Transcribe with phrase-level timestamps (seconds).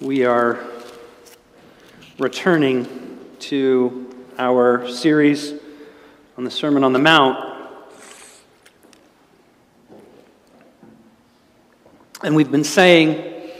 [0.00, 0.58] we are
[2.18, 5.52] returning to our series
[6.38, 7.54] on the Sermon on the Mount.
[12.22, 13.50] And we've been saying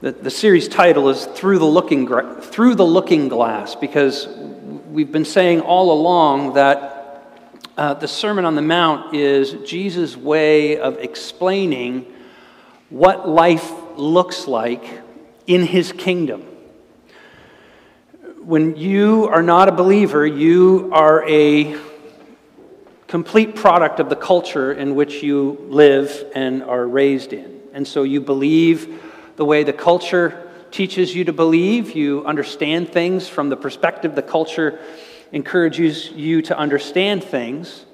[0.00, 2.08] that the series title is Through the Looking,
[2.40, 7.28] Through the Looking Glass because we've been saying all along that
[7.76, 12.06] uh, the Sermon on the Mount is Jesus' way of explaining
[12.88, 15.02] what life looks like
[15.46, 16.42] in his kingdom.
[18.38, 21.78] When you are not a believer, you are a
[23.06, 27.60] complete product of the culture in which you live and are raised in.
[27.72, 29.02] And so you believe
[29.36, 31.94] the way the culture teaches you to believe.
[31.94, 34.80] You understand things from the perspective the culture
[35.30, 37.84] encourages you to understand things.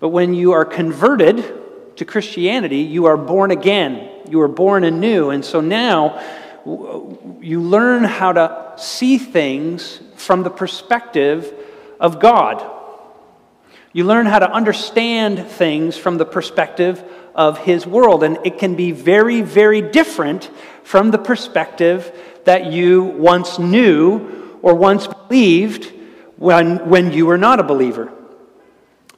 [0.00, 4.10] But when you are converted to Christianity, you are born again.
[4.28, 5.30] You are born anew.
[5.30, 6.22] And so now
[7.40, 11.54] you learn how to see things from the perspective
[12.00, 12.64] of God.
[13.92, 17.04] You learn how to understand things from the perspective
[17.36, 18.24] of His world.
[18.24, 20.50] And it can be very, very different
[20.82, 22.12] from the perspective
[22.44, 25.92] that you once knew or once believed
[26.36, 28.12] when, when you were not a believer.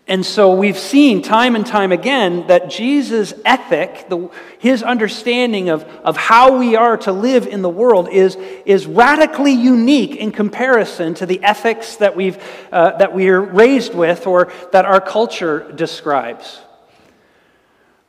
[0.08, 5.84] And so we've seen time and time again that Jesus' ethic, the, his understanding of,
[5.84, 11.12] of how we are to live in the world, is, is radically unique in comparison
[11.16, 12.42] to the ethics that, we've,
[12.72, 16.58] uh, that we are raised with or that our culture describes.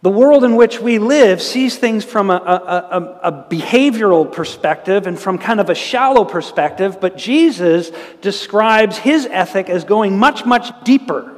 [0.01, 5.05] The world in which we live sees things from a, a, a, a, behavioral perspective
[5.05, 10.45] and from kind of a shallow perspective, but Jesus describes his ethic as going much,
[10.45, 11.35] much deeper.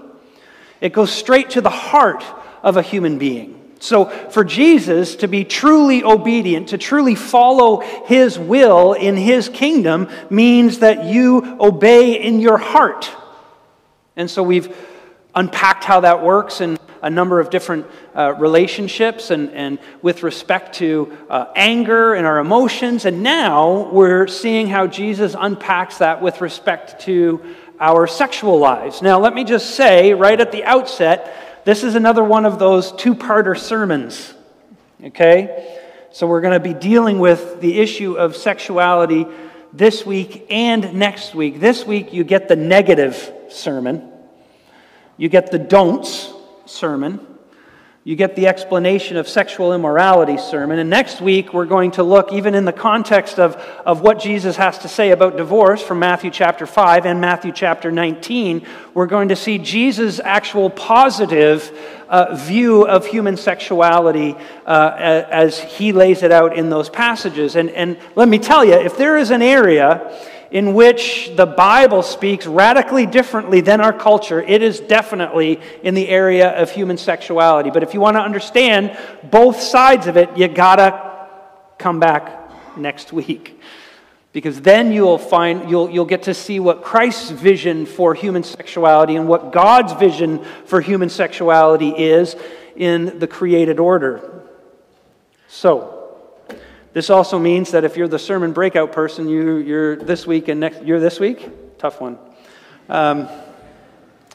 [0.81, 2.23] It goes straight to the heart
[2.63, 3.59] of a human being.
[3.79, 10.07] So, for Jesus to be truly obedient, to truly follow his will in his kingdom,
[10.29, 13.09] means that you obey in your heart.
[14.15, 14.75] And so, we've
[15.33, 20.75] unpacked how that works in a number of different uh, relationships and, and with respect
[20.75, 23.05] to uh, anger and our emotions.
[23.05, 27.43] And now we're seeing how Jesus unpacks that with respect to
[27.81, 29.01] our sexual lives.
[29.01, 32.91] Now, let me just say right at the outset, this is another one of those
[32.91, 34.33] two parter sermons.
[35.03, 35.79] Okay?
[36.11, 39.25] So we're going to be dealing with the issue of sexuality
[39.73, 41.59] this week and next week.
[41.59, 44.11] This week, you get the negative sermon,
[45.17, 46.31] you get the don'ts
[46.65, 47.25] sermon
[48.03, 50.79] you get the explanation of sexual immorality sermon.
[50.79, 54.55] And next week, we're going to look, even in the context of, of what Jesus
[54.55, 59.29] has to say about divorce from Matthew chapter 5 and Matthew chapter 19, we're going
[59.29, 61.71] to see Jesus' actual positive
[62.09, 64.35] uh, view of human sexuality
[64.65, 67.55] uh, as he lays it out in those passages.
[67.55, 70.11] And, and let me tell you, if there is an area
[70.51, 76.07] in which the Bible speaks radically differently than our culture, it is definitely in the
[76.09, 77.69] area of human sexuality.
[77.71, 78.97] But if you want to understand
[79.31, 81.27] both sides of it, you gotta
[81.77, 83.59] come back next week.
[84.33, 89.15] Because then you'll find you'll, you'll get to see what Christ's vision for human sexuality
[89.15, 92.35] and what God's vision for human sexuality is
[92.75, 94.41] in the created order.
[95.47, 96.00] So,
[96.93, 100.59] this also means that if you're the sermon breakout person, you, you're this week and
[100.59, 100.83] next.
[100.83, 101.77] You're this week?
[101.77, 102.19] Tough one.
[102.89, 103.29] Um,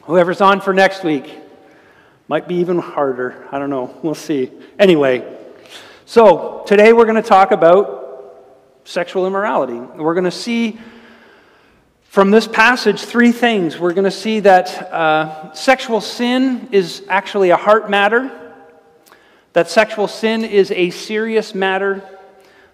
[0.05, 1.37] whoever's on for next week
[2.27, 3.47] might be even harder.
[3.51, 3.95] I don't know.
[4.01, 4.51] We'll see.
[4.79, 5.37] Anyway,
[6.05, 8.41] so today we're going to talk about
[8.85, 9.75] sexual immorality.
[9.75, 10.79] We're going to see
[12.05, 13.77] from this passage three things.
[13.77, 18.31] We're going to see that uh, sexual sin is actually a heart matter,
[19.53, 22.16] that sexual sin is a serious matter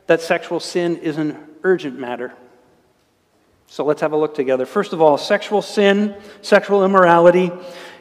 [0.08, 2.34] that sexual sin is an urgent matter.
[3.68, 4.66] So let's have a look together.
[4.66, 7.52] First of all, sexual sin, sexual immorality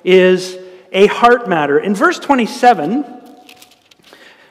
[0.04, 0.58] is
[0.92, 1.78] a heart matter.
[1.78, 3.06] In verse 27,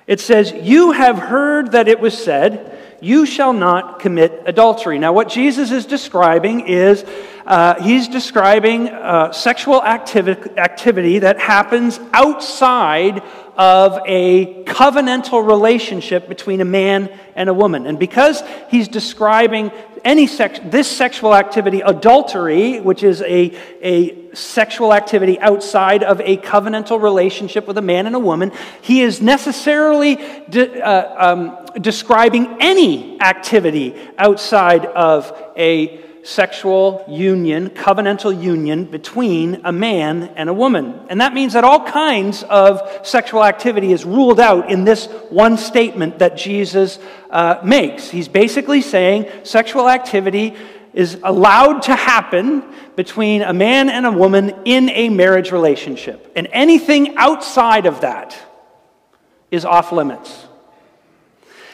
[0.07, 4.97] it says, You have heard that it was said, You shall not commit adultery.
[4.97, 7.05] Now, what Jesus is describing is
[7.45, 13.21] uh, he's describing uh, sexual activi- activity that happens outside
[13.57, 17.85] of a covenantal relationship between a man and a woman.
[17.85, 19.71] And because he's describing
[20.03, 26.37] any sex, this sexual activity, adultery, which is a, a sexual activity outside of a
[26.37, 28.51] covenantal relationship with a man and a woman,
[28.81, 30.15] he is necessarily
[30.49, 39.71] de, uh, um, describing any activity outside of a sexual union, covenantal union between a
[39.71, 40.99] man and a woman.
[41.09, 45.57] And that means that all kinds of sexual activity is ruled out in this one
[45.57, 48.09] statement that Jesus uh, makes.
[48.09, 50.55] He's basically saying sexual activity
[50.93, 52.63] is allowed to happen
[52.95, 56.31] between a man and a woman in a marriage relationship.
[56.35, 58.37] And anything outside of that
[59.49, 60.47] is off limits.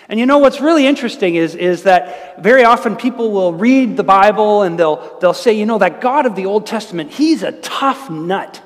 [0.10, 4.04] And you know what's really interesting is, is that very often people will read the
[4.04, 7.52] Bible and they'll, they'll say, you know, that God of the Old Testament, he's a
[7.52, 8.62] tough nut.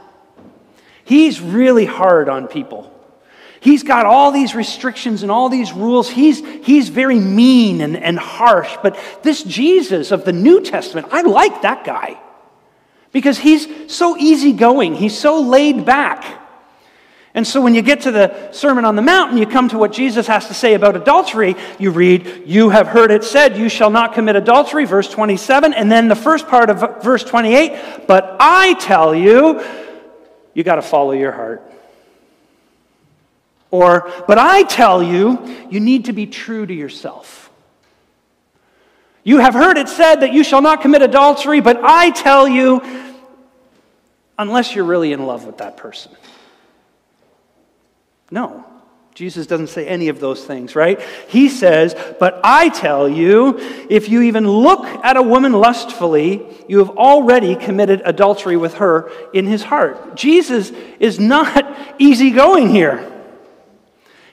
[1.04, 2.88] He's really hard on people.
[3.60, 6.10] He's got all these restrictions and all these rules.
[6.10, 8.76] He's, he's very mean and, and harsh.
[8.82, 12.20] But this Jesus of the New Testament, I like that guy
[13.12, 16.41] because he's so easygoing, he's so laid back.
[17.34, 19.78] And so when you get to the Sermon on the Mount and you come to
[19.78, 23.70] what Jesus has to say about adultery, you read, You have heard it said, You
[23.70, 25.74] shall not commit adultery, verse 27.
[25.74, 29.64] And then the first part of verse 28, But I tell you,
[30.54, 31.64] you got to follow your heart.
[33.70, 37.50] Or, But I tell you, you need to be true to yourself.
[39.24, 42.82] You have heard it said that you shall not commit adultery, but I tell you,
[44.38, 46.12] unless you're really in love with that person.
[48.32, 48.66] No.
[49.14, 51.00] Jesus doesn't say any of those things, right?
[51.28, 56.80] He says, But I tell you, if you even look at a woman lustfully, you
[56.80, 60.16] have already committed adultery with her in his heart.
[60.16, 63.11] Jesus is not easygoing here.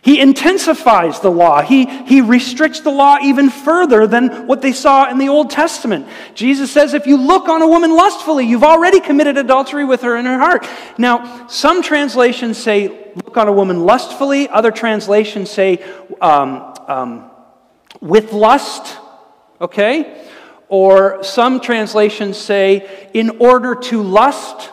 [0.08, 1.60] He intensifies the law.
[1.60, 6.08] He, he restricts the law even further than what they saw in the Old Testament.
[6.34, 10.16] Jesus says, if you look on a woman lustfully, you've already committed adultery with her
[10.16, 10.66] in her heart.
[10.96, 14.49] Now, some translations say, look on a woman lustfully.
[14.49, 15.84] Other translations say,
[16.22, 17.31] um, um,
[18.00, 18.96] with lust,
[19.61, 20.25] okay?
[20.70, 24.70] Or some translations say, in order to lust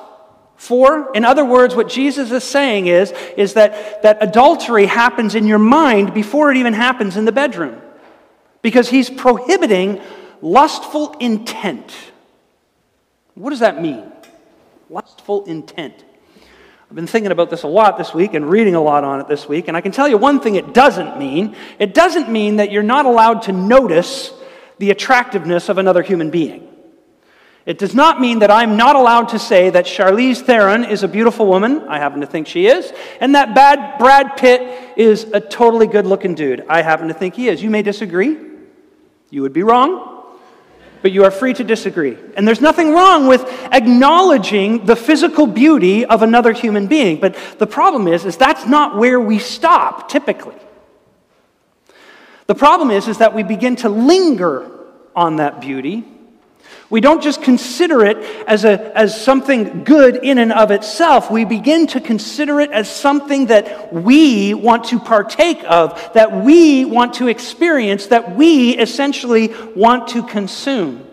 [0.66, 5.46] for, in other words, what Jesus is saying is, is that, that adultery happens in
[5.46, 7.80] your mind before it even happens in the bedroom.
[8.64, 10.02] Because he's prohibiting
[10.42, 11.96] lustful intent.
[13.36, 14.12] What does that mean?
[14.90, 16.04] Lustful intent.
[16.90, 19.28] I've been thinking about this a lot this week and reading a lot on it
[19.28, 21.56] this week, and I can tell you one thing it doesn't mean.
[21.78, 24.32] It doesn't mean that you're not allowed to notice
[24.80, 26.75] the attractiveness of another human being.
[27.66, 31.08] It does not mean that I'm not allowed to say that Charlize Theron is a
[31.08, 31.82] beautiful woman.
[31.88, 32.94] I happen to think she is.
[33.20, 36.64] And that bad Brad Pitt is a totally good looking dude.
[36.70, 37.64] I happen to think he is.
[37.64, 38.38] You may disagree.
[39.32, 40.12] You would be wrong.
[41.02, 42.18] But you are free to disagree.
[42.38, 47.20] And there's nothing wrong with acknowledging the physical beauty of another human being.
[47.20, 50.56] But the problem is, is that's not where we stop typically.
[52.46, 54.70] The problem is, is that we begin to linger
[55.16, 56.06] on that beauty
[56.90, 58.18] we don't just consider it
[58.48, 61.32] as, a, as something good in and of itself.
[61.32, 66.86] We begin to consider it as something that we want to partake of, that we
[66.86, 71.08] want to experience, that we essentially want to consume.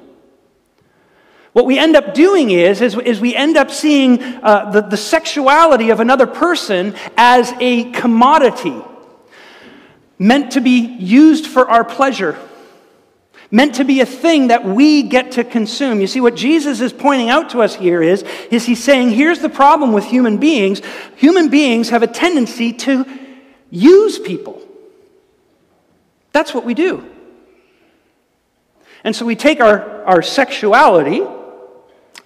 [1.55, 4.97] What we end up doing is, is, is we end up seeing uh, the, the
[4.97, 8.81] sexuality of another person as a commodity
[10.19, 12.39] meant to be used for our pleasure
[13.53, 16.01] meant to be a thing that we get to consume.
[16.01, 19.41] You see, what Jesus is pointing out to us here is, is he's saying, here's
[19.41, 20.81] the problem with human beings.
[21.17, 23.05] Human beings have a tendency to
[23.71, 24.61] use people.
[26.33, 27.09] That's what we do.
[29.05, 31.21] And so we take our, our sexuality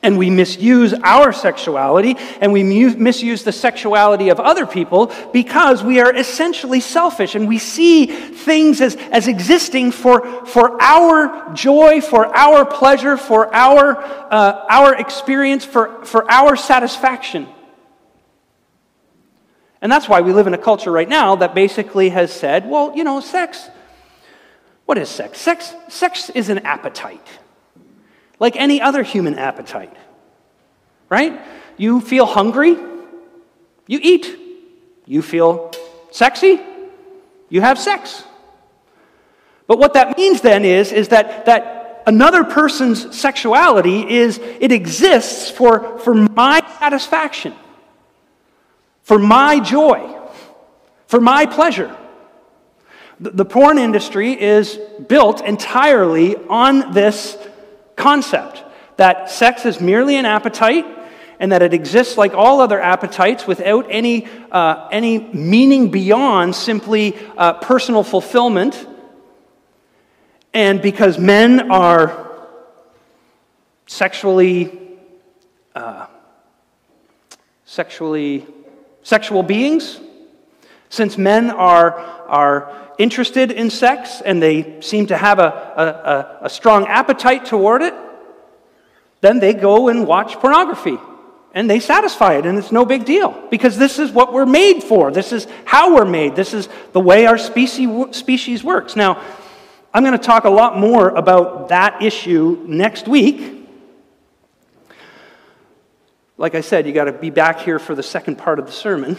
[0.07, 5.99] and we misuse our sexuality and we misuse the sexuality of other people because we
[5.99, 12.25] are essentially selfish and we see things as, as existing for, for our joy, for
[12.37, 14.01] our pleasure, for our,
[14.33, 17.49] uh, our experience, for, for our satisfaction.
[19.83, 22.97] And that's why we live in a culture right now that basically has said, well,
[22.97, 23.69] you know, sex,
[24.85, 25.41] what is sex?
[25.41, 27.27] Sex, sex is an appetite
[28.39, 29.97] like any other human appetite,
[31.09, 31.41] right?
[31.77, 32.77] You feel hungry,
[33.87, 34.39] you eat.
[35.07, 35.71] You feel
[36.11, 36.61] sexy,
[37.49, 38.25] you have sex.
[39.69, 45.49] But what that means then is, is that, that another person's sexuality is it exists
[45.51, 47.55] for, for my satisfaction,
[49.03, 50.13] for my joy,
[51.07, 51.97] for my pleasure.
[53.21, 54.79] The, the porn industry is
[55.09, 57.39] built entirely on this
[57.97, 58.63] concept
[58.97, 60.87] that sex is merely an appetite
[61.39, 67.15] and that it exists like all other appetites without any, uh, any meaning beyond simply
[67.37, 68.87] uh, personal fulfillment.
[70.55, 72.27] And because men are
[73.87, 74.79] sexually,
[75.75, 76.07] uh,
[77.67, 78.47] sexually,
[79.03, 80.01] sexual beings.
[80.89, 81.99] Since men are,
[82.29, 87.83] are interested in sex and they seem to have a, a, a strong appetite toward
[87.83, 87.95] it,
[89.21, 90.99] then they go and watch pornography
[91.57, 94.83] and they satisfy it, and it's no big deal because this is what we're made
[94.83, 95.11] for.
[95.11, 96.37] This is how we're made.
[96.37, 98.95] This is the way our species, species works.
[98.95, 99.23] Now,
[99.95, 103.67] I'm going to talk a lot more about that issue next week.
[106.37, 108.73] Like I said, you got to be back here for the second part of the
[108.73, 109.17] sermon.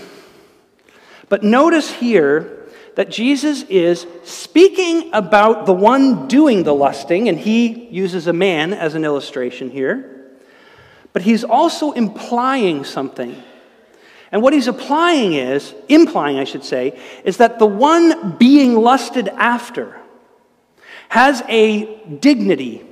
[1.29, 2.57] But notice here
[2.98, 8.74] that Jesus is speaking about the one doing the lusting, and he uses a man
[8.74, 10.18] as an illustration here
[11.18, 13.42] but he's also implying something.
[14.32, 19.27] And what he's applying is, implying, I should say, is that the one being lusted
[19.30, 20.00] after
[21.10, 22.86] has a dignity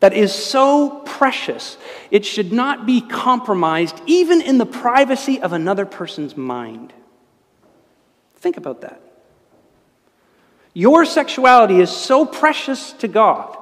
[0.00, 1.78] that is so precious,
[2.10, 6.92] it should not be compromised even in the privacy of another person's mind.
[8.36, 9.00] Think about that.
[10.74, 13.58] Your sexuality is so precious to God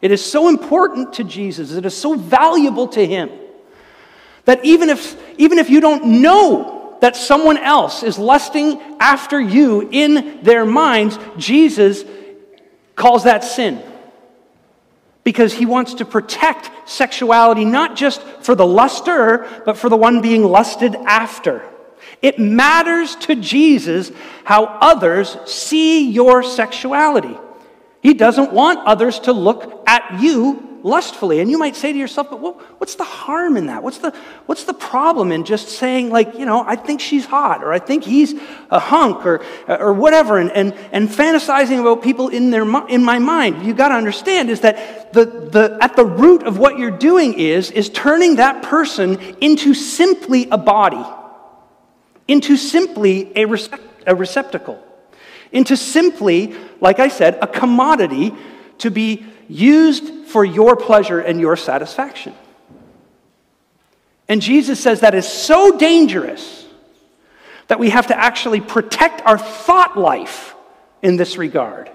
[0.00, 3.30] it is so important to Jesus, it is so valuable to him
[4.44, 9.88] that even if, even if you don't know that someone else is lusting after you
[9.90, 12.04] in their minds, Jesus
[12.94, 13.82] calls that sin.
[15.24, 20.22] Because he wants to protect sexuality not just for the luster, but for the one
[20.22, 21.68] being lusted after.
[22.22, 24.10] It matters to Jesus
[24.44, 27.36] how others see your sexuality.
[28.02, 31.40] He doesn't want others to look at you lustfully.
[31.40, 32.40] And you might say to yourself, but
[32.78, 33.82] what's the harm in that?
[33.82, 34.14] What's the,
[34.46, 37.80] what's the problem in just saying, like, you know, I think she's hot, or I
[37.80, 38.34] think he's
[38.70, 43.18] a hunk, or, or whatever, and, and, and fantasizing about people in, their, in my
[43.18, 43.66] mind?
[43.66, 47.34] You've got to understand is that the, the, at the root of what you're doing
[47.34, 51.04] is, is turning that person into simply a body,
[52.28, 54.82] into simply a, recept, a receptacle
[55.52, 58.34] into simply, like I said, a commodity
[58.78, 62.34] to be used for your pleasure and your satisfaction.
[64.28, 66.66] And Jesus says that is so dangerous
[67.68, 70.54] that we have to actually protect our thought life
[71.02, 71.90] in this regard.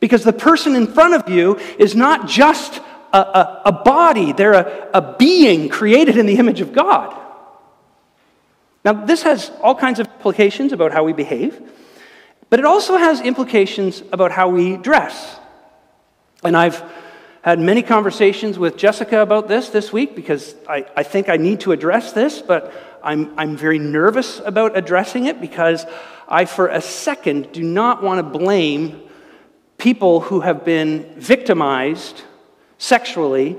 [0.00, 2.80] Because the person in front of you is not just
[3.12, 7.20] a, a, a body, they're a, a being created in the image of God.
[8.84, 11.60] Now, this has all kinds of implications about how we behave.
[12.50, 15.38] But it also has implications about how we dress.
[16.44, 16.82] And I've
[17.42, 21.60] had many conversations with Jessica about this this week because I, I think I need
[21.60, 22.72] to address this, but
[23.02, 25.84] I'm, I'm very nervous about addressing it because
[26.28, 29.02] I, for a second, do not want to blame
[29.76, 32.22] people who have been victimized
[32.78, 33.56] sexually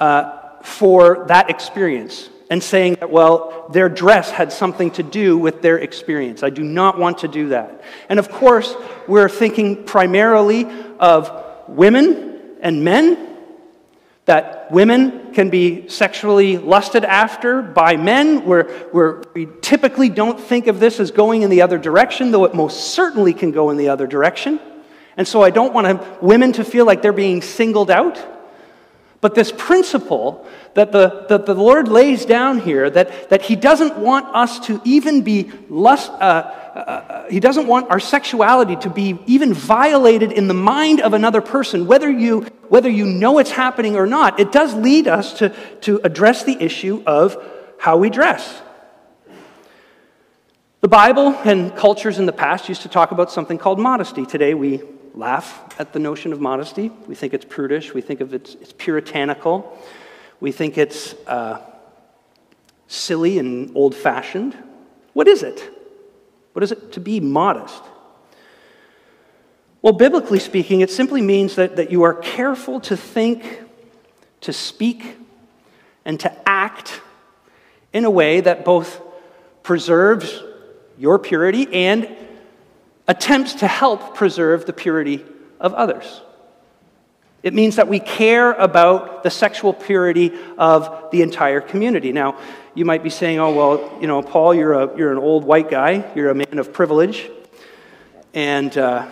[0.00, 5.62] uh, for that experience and saying that, well, their dress had something to do with
[5.62, 6.42] their experience.
[6.42, 7.82] I do not want to do that.
[8.08, 8.74] And of course,
[9.08, 10.66] we're thinking primarily
[10.98, 11.30] of
[11.68, 13.30] women and men,
[14.26, 20.66] that women can be sexually lusted after by men, where, where we typically don't think
[20.66, 23.76] of this as going in the other direction, though it most certainly can go in
[23.76, 24.58] the other direction.
[25.16, 28.18] And so I don't want women to feel like they're being singled out.
[29.20, 33.96] But this principle that the, that the Lord lays down here, that, that He doesn't
[33.98, 38.90] want us to even be lust, uh, uh, uh, He doesn't want our sexuality to
[38.90, 43.52] be even violated in the mind of another person, whether you, whether you know it's
[43.52, 47.42] happening or not, it does lead us to, to address the issue of
[47.78, 48.62] how we dress.
[50.80, 54.26] The Bible and cultures in the past used to talk about something called modesty.
[54.26, 54.82] Today we
[55.14, 56.90] laugh at the notion of modesty.
[57.06, 59.78] We think it's prudish, we think of it's, it's puritanical,
[60.44, 61.58] we think it's uh,
[62.86, 64.54] silly and old fashioned.
[65.14, 65.72] What is it?
[66.52, 67.82] What is it to be modest?
[69.80, 73.62] Well, biblically speaking, it simply means that, that you are careful to think,
[74.42, 75.16] to speak,
[76.04, 77.00] and to act
[77.94, 79.00] in a way that both
[79.62, 80.42] preserves
[80.98, 82.06] your purity and
[83.08, 85.24] attempts to help preserve the purity
[85.58, 86.20] of others.
[87.44, 92.10] It means that we care about the sexual purity of the entire community.
[92.10, 92.38] Now,
[92.74, 95.68] you might be saying, oh, well, you know, Paul, you're, a, you're an old white
[95.68, 97.30] guy, you're a man of privilege,
[98.32, 99.06] and uh,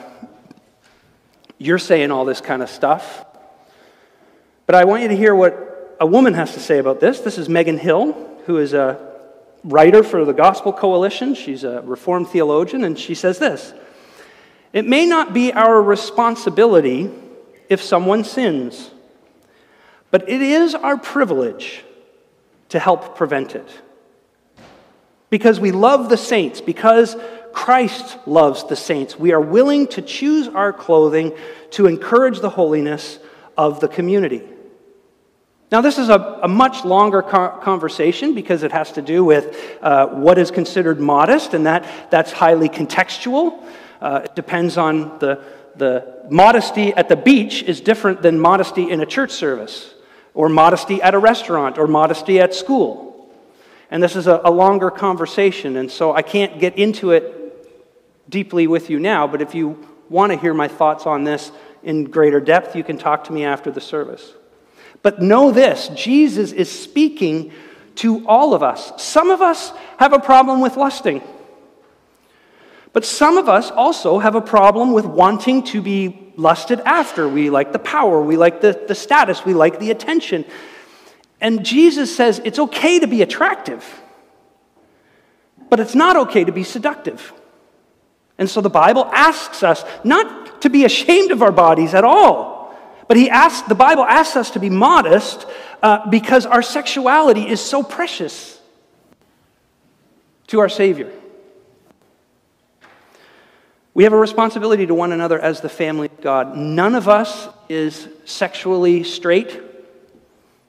[1.59, 3.27] you're saying all this kind of stuff.
[4.65, 7.21] But I want you to hear what a woman has to say about this.
[7.21, 8.13] This is Megan Hill,
[8.47, 9.13] who is a
[9.63, 11.35] writer for the Gospel Coalition.
[11.35, 13.75] She's a Reformed theologian, and she says this
[14.73, 17.11] It may not be our responsibility
[17.69, 18.91] if someone sins,
[20.13, 21.83] But it is our privilege
[22.69, 23.69] to help prevent it.
[25.31, 27.17] Because we love the saints, because
[27.55, 31.33] Christ loves the saints, we are willing to choose our clothing
[31.71, 33.19] to encourage the holiness
[33.57, 34.43] of the community.
[35.71, 39.79] Now, this is a, a much longer co- conversation because it has to do with
[39.81, 43.65] uh, what is considered modest, and that, that's highly contextual.
[43.99, 45.43] Uh, it depends on the,
[45.77, 49.95] the modesty at the beach is different than modesty in a church service,
[50.35, 53.31] or modesty at a restaurant, or modesty at school.
[53.91, 57.43] And this is a, a longer conversation, and so I can't get into it
[58.29, 61.53] deeply with you now, but if you want to hear my thoughts on this
[61.83, 64.33] in greater depth, you can talk to me after the service.
[65.03, 67.53] But know this Jesus is speaking
[67.97, 69.03] to all of us.
[69.03, 71.23] Some of us have a problem with lusting.
[72.93, 77.29] But some of us also have a problem with wanting to be lusted after.
[77.29, 80.45] We like the power, we like the, the status, we like the attention.
[81.41, 83.85] And Jesus says it's okay to be attractive,
[85.71, 87.33] but it's not okay to be seductive.
[88.39, 92.53] And so the Bible asks us not to be ashamed of our bodies at all
[93.13, 95.45] but he asks, the Bible asks us to be modest
[95.83, 98.59] uh, because our sexuality is so precious
[100.47, 101.13] to our Savior.
[103.95, 106.57] We have a responsibility to one another as the family of God.
[106.57, 109.61] None of us is sexually straight.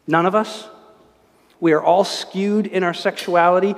[0.05, 0.67] None of us.
[1.61, 3.75] We are all skewed in our sexuality,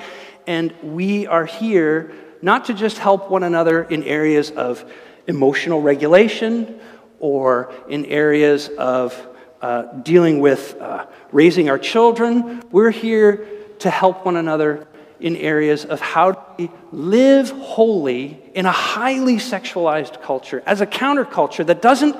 [0.47, 2.11] and we are here
[2.41, 4.83] not to just help one another in areas of
[5.27, 6.79] emotional regulation
[7.19, 9.27] or in areas of
[9.61, 12.63] uh, dealing with uh, raising our children.
[12.71, 13.47] We're here
[13.79, 14.87] to help one another
[15.19, 20.85] in areas of how do we live holy in a highly sexualized culture as a
[20.85, 22.15] counterculture that doesn't,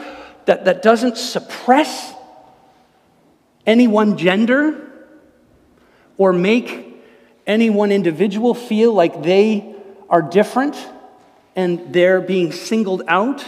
[0.45, 2.13] that, that doesn't suppress
[3.65, 4.89] any one gender
[6.17, 6.85] or make
[7.45, 9.75] any one individual feel like they
[10.09, 10.75] are different
[11.55, 13.45] and they're being singled out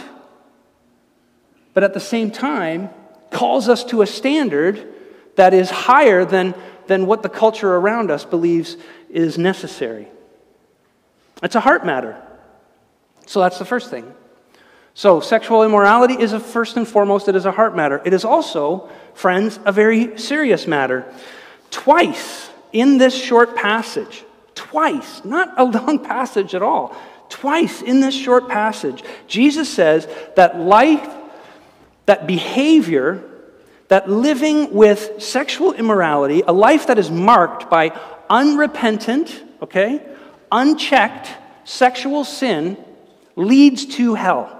[1.78, 2.90] but at the same time
[3.30, 4.94] calls us to a standard
[5.36, 6.52] that is higher than,
[6.88, 8.76] than what the culture around us believes
[9.10, 10.08] is necessary.
[11.42, 12.20] It's a heart matter.
[13.26, 14.12] So that's the first thing.
[14.94, 18.02] So, sexual immorality is a first and foremost, it is a heart matter.
[18.04, 21.04] It is also, friends, a very serious matter.
[21.70, 24.24] Twice in this short passage,
[24.56, 26.96] twice, not a long passage at all,
[27.28, 31.08] twice in this short passage, Jesus says that life
[32.08, 33.22] that behavior,
[33.88, 37.90] that living with sexual immorality, a life that is marked by
[38.30, 40.04] unrepentant, okay,
[40.50, 41.28] unchecked
[41.64, 42.76] sexual sin,
[43.36, 44.54] leads to hell.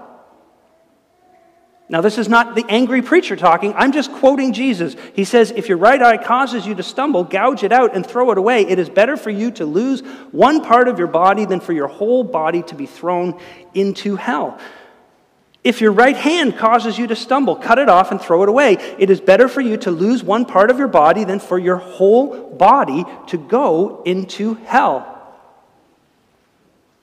[1.91, 3.73] Now, this is not the angry preacher talking.
[3.73, 4.95] I'm just quoting Jesus.
[5.15, 8.29] He says, If your right eye causes you to stumble, gouge it out and throw
[8.29, 8.61] it away.
[8.61, 10.01] It is better for you to lose
[10.31, 13.39] one part of your body than for your whole body to be thrown
[13.73, 14.59] into hell.
[15.63, 18.77] If your right hand causes you to stumble, cut it off and throw it away.
[18.97, 21.77] It is better for you to lose one part of your body than for your
[21.77, 25.17] whole body to go into hell.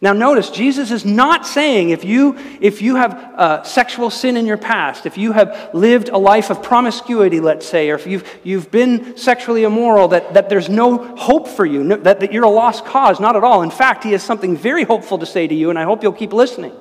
[0.01, 4.45] Now, notice, Jesus is not saying if you, if you have uh, sexual sin in
[4.45, 8.41] your past, if you have lived a life of promiscuity, let's say, or if you've,
[8.45, 12.45] you've been sexually immoral, that, that there's no hope for you, no, that, that you're
[12.45, 13.21] a lost cause.
[13.21, 13.63] Not at all.
[13.63, 16.13] In fact, he has something very hopeful to say to you, and I hope you'll
[16.13, 16.73] keep listening.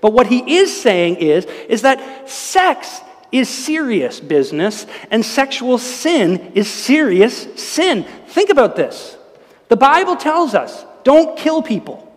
[0.00, 3.00] But what he is saying is, is that sex
[3.30, 8.04] is serious business and sexual sin is serious sin.
[8.28, 9.16] Think about this.
[9.68, 12.08] The Bible tells us don't kill people.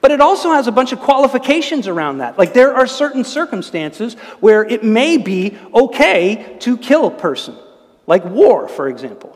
[0.00, 2.38] But it also has a bunch of qualifications around that.
[2.38, 7.56] Like there are certain circumstances where it may be okay to kill a person,
[8.06, 9.35] like war, for example.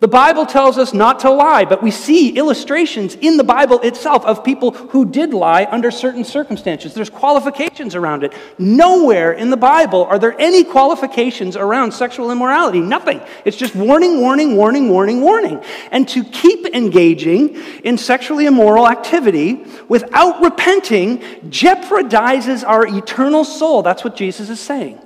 [0.00, 4.24] The Bible tells us not to lie, but we see illustrations in the Bible itself
[4.24, 6.94] of people who did lie under certain circumstances.
[6.94, 8.32] There's qualifications around it.
[8.58, 12.80] Nowhere in the Bible are there any qualifications around sexual immorality.
[12.80, 13.20] Nothing.
[13.44, 15.62] It's just warning, warning, warning, warning, warning.
[15.90, 21.18] And to keep engaging in sexually immoral activity without repenting
[21.50, 23.82] jeopardizes our eternal soul.
[23.82, 24.98] That's what Jesus is saying.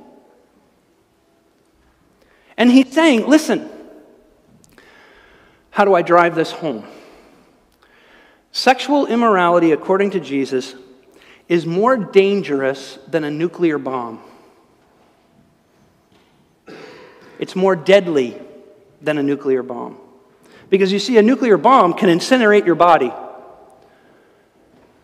[2.56, 3.68] And he's saying, listen,
[5.74, 6.84] how do I drive this home?
[8.52, 10.76] Sexual immorality, according to Jesus,
[11.48, 14.22] is more dangerous than a nuclear bomb.
[17.40, 18.40] It's more deadly
[19.02, 19.98] than a nuclear bomb.
[20.70, 23.12] Because you see, a nuclear bomb can incinerate your body.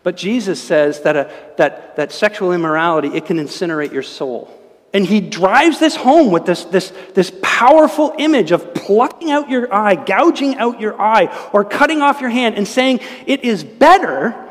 [0.03, 4.49] But Jesus says that, a, that, that sexual immorality, it can incinerate your soul.
[4.93, 9.73] And he drives this home with this, this, this powerful image of plucking out your
[9.73, 14.49] eye, gouging out your eye, or cutting off your hand, and saying it is better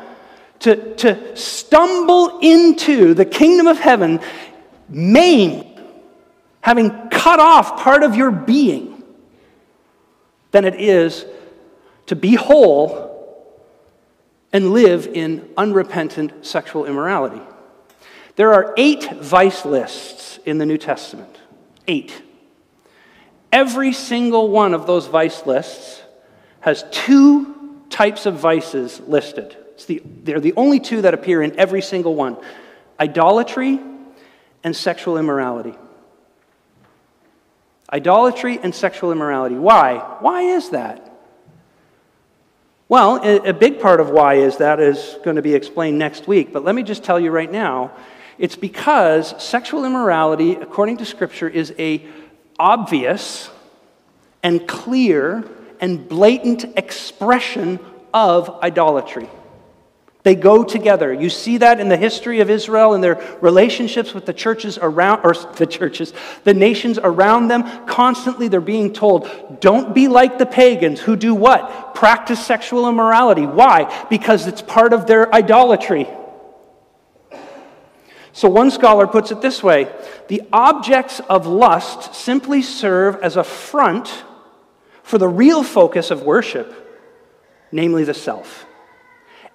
[0.59, 4.19] to, to stumble into the kingdom of heaven
[4.89, 5.79] maimed,
[6.61, 9.03] having cut off part of your being,
[10.51, 11.25] than it is
[12.07, 13.09] to be whole
[14.51, 17.41] and live in unrepentant sexual immorality.
[18.35, 21.39] There are eight vice lists in the New Testament.
[21.87, 22.21] Eight.
[23.51, 26.01] Every single one of those vice lists
[26.61, 29.57] has two types of vices listed.
[29.87, 32.37] The, they're the only two that appear in every single one
[32.99, 33.79] idolatry
[34.63, 35.73] and sexual immorality.
[37.91, 39.55] Idolatry and sexual immorality.
[39.55, 39.97] Why?
[40.19, 41.07] Why is that?
[42.87, 46.51] Well, a big part of why is that is going to be explained next week,
[46.53, 47.91] but let me just tell you right now
[48.41, 52.03] it's because sexual immorality, according to Scripture, is a
[52.57, 53.51] obvious
[54.41, 55.43] and clear
[55.79, 57.79] and blatant expression
[58.11, 59.29] of idolatry.
[60.23, 61.13] They go together.
[61.13, 65.21] You see that in the history of Israel and their relationships with the churches around,
[65.23, 66.11] or the churches,
[66.43, 67.85] the nations around them.
[67.85, 69.29] Constantly they're being told,
[69.61, 71.93] don't be like the pagans who do what?
[71.93, 73.45] Practice sexual immorality.
[73.45, 74.05] Why?
[74.09, 76.07] Because it's part of their idolatry.
[78.33, 79.91] So one scholar puts it this way
[80.27, 84.23] the objects of lust simply serve as a front
[85.03, 86.73] for the real focus of worship,
[87.71, 88.65] namely the self.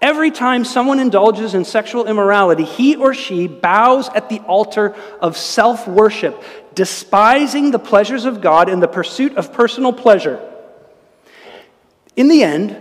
[0.02, 5.38] Every time someone indulges in sexual immorality, he or she bows at the altar of
[5.38, 6.42] self worship,
[6.74, 10.38] despising the pleasures of God in the pursuit of personal pleasure.
[12.14, 12.76] In the end,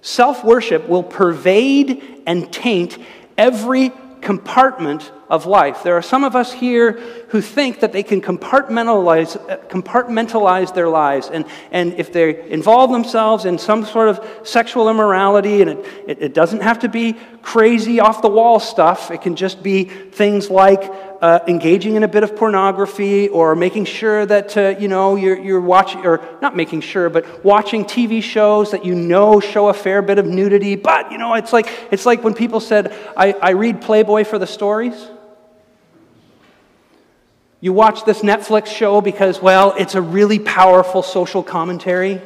[0.00, 2.96] self worship will pervade and taint
[3.36, 3.92] every
[4.24, 5.82] compartment of life.
[5.82, 6.92] There are some of us here
[7.28, 11.28] who think that they can compartmentalize, uh, compartmentalize their lives.
[11.28, 16.22] And, and if they involve themselves in some sort of sexual immorality, and it, it,
[16.22, 20.50] it doesn't have to be crazy off the wall stuff, it can just be things
[20.50, 25.16] like uh, engaging in a bit of pornography or making sure that, uh, you know,
[25.16, 29.68] you're, you're watching, or not making sure, but watching TV shows that you know show
[29.70, 30.76] a fair bit of nudity.
[30.76, 34.38] But, you know, it's like, it's like when people said, I, I read Playboy for
[34.38, 34.94] the stories.
[37.62, 42.20] You watch this Netflix show because, well, it's a really powerful social commentary.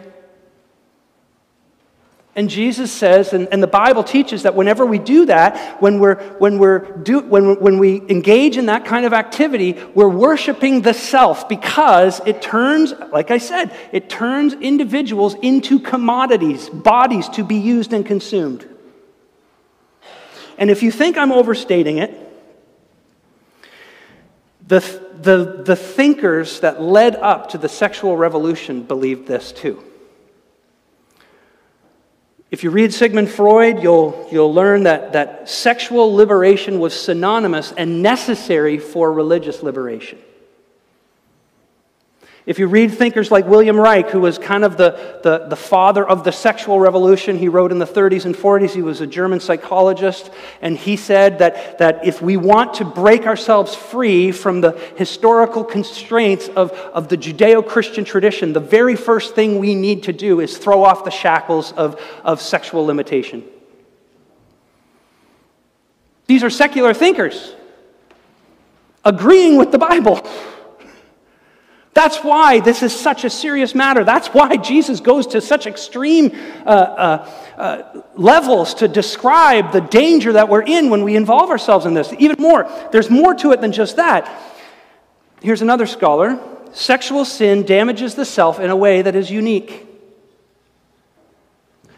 [2.38, 6.22] And Jesus says, and, and the Bible teaches that whenever we do that, when, we're,
[6.34, 10.94] when, we're do, when, when we engage in that kind of activity, we're worshiping the
[10.94, 17.56] self because it turns, like I said, it turns individuals into commodities, bodies to be
[17.56, 18.68] used and consumed.
[20.58, 22.14] And if you think I'm overstating it,
[24.64, 24.78] the,
[25.20, 29.82] the, the thinkers that led up to the sexual revolution believed this too.
[32.50, 38.02] If you read Sigmund Freud, you'll, you'll learn that, that sexual liberation was synonymous and
[38.02, 40.18] necessary for religious liberation.
[42.48, 46.02] If you read thinkers like William Reich, who was kind of the, the, the, father
[46.02, 49.38] of the sexual revolution, he wrote in the 30s and 40s, he was a German
[49.38, 50.30] psychologist,
[50.62, 55.62] and he said that, that if we want to break ourselves free from the historical
[55.62, 60.40] constraints of, of the Judeo Christian tradition, the very first thing we need to do
[60.40, 63.44] is throw off the shackles of, of sexual limitation.
[66.28, 67.54] These are secular thinkers
[69.04, 70.26] agreeing with the Bible.
[71.98, 74.04] That's why this is such a serious matter.
[74.04, 76.30] That's why Jesus goes to such extreme
[76.64, 81.86] uh, uh, uh, levels to describe the danger that we're in when we involve ourselves
[81.86, 82.14] in this.
[82.20, 84.30] Even more, there's more to it than just that.
[85.42, 86.38] Here's another scholar
[86.72, 89.84] sexual sin damages the self in a way that is unique.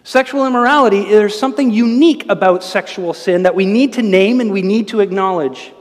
[0.03, 4.63] Sexual immorality, there's something unique about sexual sin that we need to name and we
[4.63, 5.75] need to acknowledge.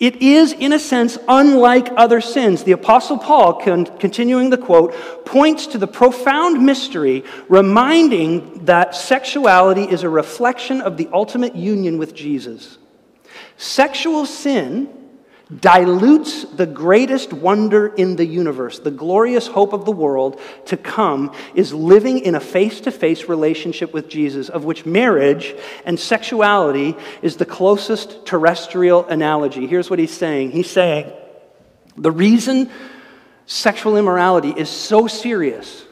[0.00, 2.64] It is, in a sense, unlike other sins.
[2.64, 4.92] The Apostle Paul, continuing the quote,
[5.24, 11.98] points to the profound mystery, reminding that sexuality is a reflection of the ultimate union
[11.98, 12.78] with Jesus.
[13.56, 15.03] Sexual sin
[15.60, 21.34] dilutes the greatest wonder in the universe, the glorious hope of the world to come,
[21.54, 25.54] is living in a face to face relationship with Jesus, of which marriage
[25.84, 29.66] and sexuality is the closest terrestrial analogy.
[29.66, 31.12] Here's what he's saying He's saying,
[31.96, 32.70] the reason
[33.46, 35.84] sexual immorality is so serious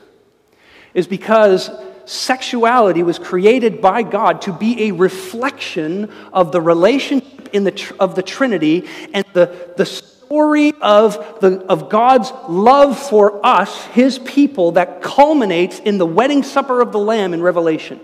[0.95, 1.71] is because
[2.07, 8.15] sexuality was created by God to be a reflection of the relationship in the, of
[8.15, 14.73] the Trinity and the, the story of, the, of God's love for us, his people,
[14.73, 18.01] that culminates in the wedding supper of the Lamb in Revelation.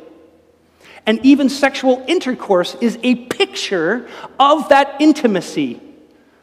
[1.07, 4.09] And even sexual intercourse is a picture
[4.39, 5.81] of that intimacy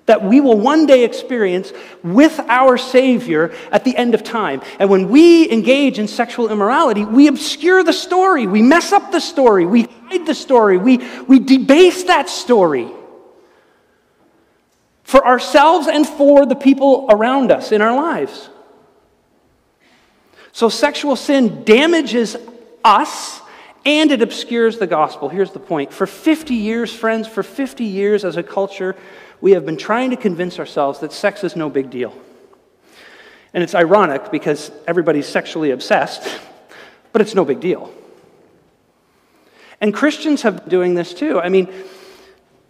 [0.07, 1.71] that we will one day experience
[2.03, 4.61] with our Savior at the end of time.
[4.79, 9.19] And when we engage in sexual immorality, we obscure the story, we mess up the
[9.19, 12.89] story, we hide the story, we, we debase that story
[15.05, 18.49] for ourselves and for the people around us in our lives.
[20.51, 22.35] So, sexual sin damages
[22.83, 23.39] us
[23.85, 25.29] and it obscures the gospel.
[25.29, 25.93] Here's the point.
[25.93, 28.95] For 50 years, friends, for 50 years as a culture,
[29.41, 32.17] we have been trying to convince ourselves that sex is no big deal.
[33.53, 36.39] And it's ironic because everybody's sexually obsessed,
[37.13, 37.93] but it's no big deal.
[39.79, 41.39] And Christians have been doing this too.
[41.39, 41.71] I mean,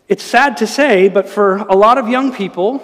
[0.07, 2.83] it's sad to say, but for a lot of young people,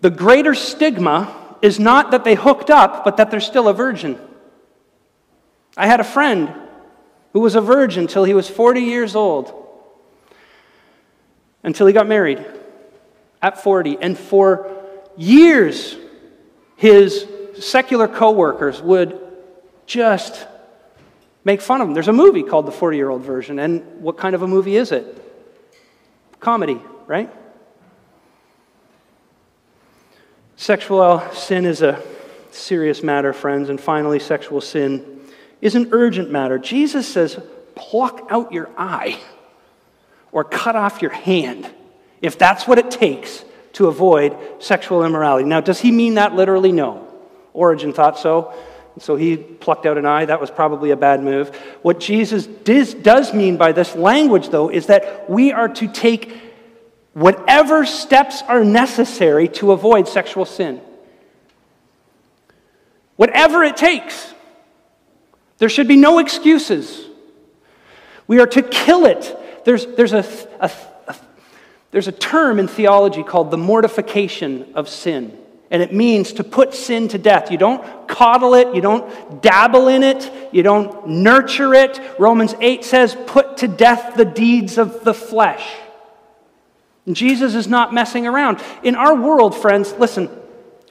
[0.00, 4.18] the greater stigma is not that they hooked up, but that they're still a virgin.
[5.76, 6.52] I had a friend
[7.32, 9.54] who was a virgin till he was 40 years old
[11.62, 12.44] until he got married
[13.40, 13.98] at 40.
[14.00, 14.70] And for
[15.16, 15.96] years,
[16.76, 17.26] his
[17.58, 19.18] secular coworkers would
[19.86, 20.46] just
[21.44, 21.94] make fun of him.
[21.94, 24.76] There's a movie called The 40 Year Old Virgin, And what kind of a movie
[24.76, 25.24] is it?
[26.40, 27.30] Comedy, right?
[30.56, 32.02] Sexual sin is a
[32.50, 33.68] serious matter, friends.
[33.68, 35.20] And finally, sexual sin
[35.60, 36.58] is an urgent matter.
[36.58, 37.40] Jesus says,
[37.74, 39.20] pluck out your eye
[40.32, 41.68] or cut off your hand
[42.20, 45.48] if that's what it takes to avoid sexual immorality.
[45.48, 46.72] Now, does he mean that literally?
[46.72, 47.06] No.
[47.52, 48.52] Origen thought so.
[49.00, 50.24] So he plucked out an eye.
[50.24, 51.54] That was probably a bad move.
[51.82, 56.36] What Jesus does mean by this language, though, is that we are to take
[57.12, 60.80] whatever steps are necessary to avoid sexual sin.
[63.16, 64.34] Whatever it takes.
[65.58, 67.04] There should be no excuses.
[68.26, 69.36] We are to kill it
[69.68, 70.24] there's, there's, a,
[70.60, 70.70] a,
[71.08, 71.16] a,
[71.90, 75.36] there's a term in theology called the mortification of sin.
[75.70, 77.50] And it means to put sin to death.
[77.50, 82.00] You don't coddle it, you don't dabble in it, you don't nurture it.
[82.18, 85.66] Romans 8 says, put to death the deeds of the flesh.
[87.04, 88.62] And Jesus is not messing around.
[88.82, 90.30] In our world, friends, listen,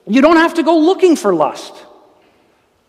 [0.06, 1.74] you don't have to go looking for lust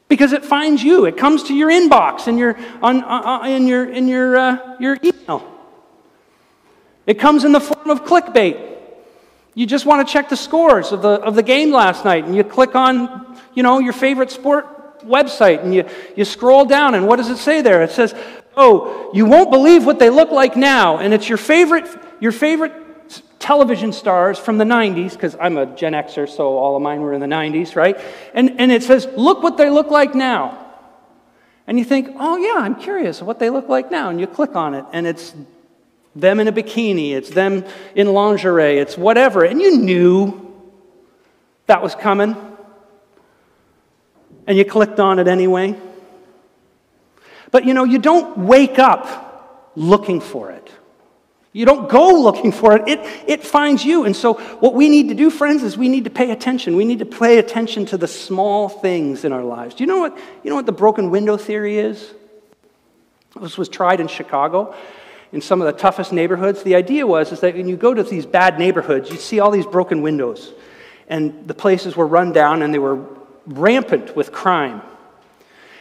[0.08, 1.04] because it finds you.
[1.04, 4.98] It comes to your inbox in your, on, uh, in your, in your, uh, your
[5.02, 5.42] email.
[7.06, 8.77] It comes in the form of clickbait.
[9.58, 12.32] You just want to check the scores of the, of the game last night, and
[12.32, 17.08] you click on, you know, your favorite sport website, and you, you scroll down, and
[17.08, 17.82] what does it say there?
[17.82, 18.14] It says,
[18.56, 21.88] oh, you won't believe what they look like now, and it's your favorite,
[22.20, 22.72] your favorite
[23.40, 27.12] television stars from the 90s, because I'm a Gen Xer, so all of mine were
[27.12, 27.98] in the 90s, right?
[28.34, 30.72] And, and it says, look what they look like now.
[31.66, 34.08] And you think, oh, yeah, I'm curious what they look like now.
[34.08, 35.34] And you click on it, and it's
[36.20, 39.44] them in a bikini, it's them in lingerie, it's whatever.
[39.44, 40.48] And you knew
[41.66, 42.36] that was coming.
[44.46, 45.78] And you clicked on it anyway.
[47.50, 50.70] But you know, you don't wake up looking for it.
[51.52, 52.82] You don't go looking for it.
[52.86, 53.00] it.
[53.26, 54.04] It finds you.
[54.04, 56.76] And so, what we need to do, friends, is we need to pay attention.
[56.76, 59.74] We need to pay attention to the small things in our lives.
[59.74, 62.12] Do you know what, you know what the broken window theory is?
[63.40, 64.74] This was tried in Chicago
[65.32, 66.62] in some of the toughest neighborhoods.
[66.62, 69.50] The idea was is that when you go to these bad neighborhoods, you see all
[69.50, 70.52] these broken windows,
[71.08, 73.04] and the places were run down and they were
[73.46, 74.82] rampant with crime.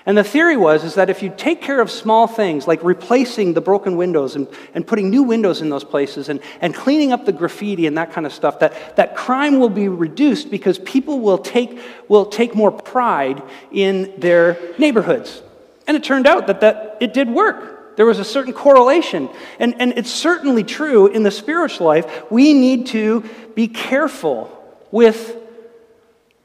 [0.07, 3.53] And the theory was is that if you take care of small things like replacing
[3.53, 7.25] the broken windows and, and putting new windows in those places and, and cleaning up
[7.25, 11.19] the graffiti and that kind of stuff, that, that crime will be reduced because people
[11.19, 15.41] will take, will take more pride in their neighborhoods.
[15.88, 17.76] And it turned out that, that it did work.
[17.97, 19.27] There was a certain correlation.
[19.60, 22.31] And, and it's certainly true in the spiritual life.
[22.31, 24.53] We need to be careful
[24.91, 25.36] with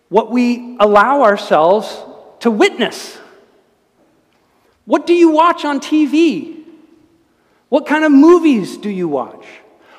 [0.08, 1.94] what we allow ourselves
[2.40, 3.18] to witness.
[4.86, 6.64] What do you watch on TV?
[7.68, 9.46] What kind of movies do you watch?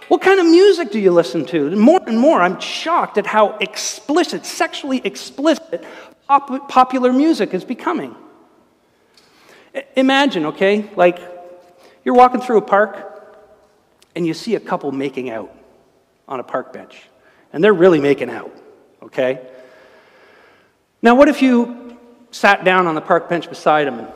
[0.07, 1.75] What kind of music do you listen to?
[1.75, 5.85] More and more, I'm shocked at how explicit, sexually explicit,
[6.27, 8.15] pop- popular music is becoming.
[9.95, 11.32] Imagine, okay, like
[12.03, 13.09] you're walking through a park
[14.15, 15.53] and you see a couple making out
[16.27, 17.01] on a park bench,
[17.51, 18.55] and they're really making out,
[19.01, 19.45] okay?
[21.01, 21.97] Now, what if you
[22.31, 24.07] sat down on the park bench beside them and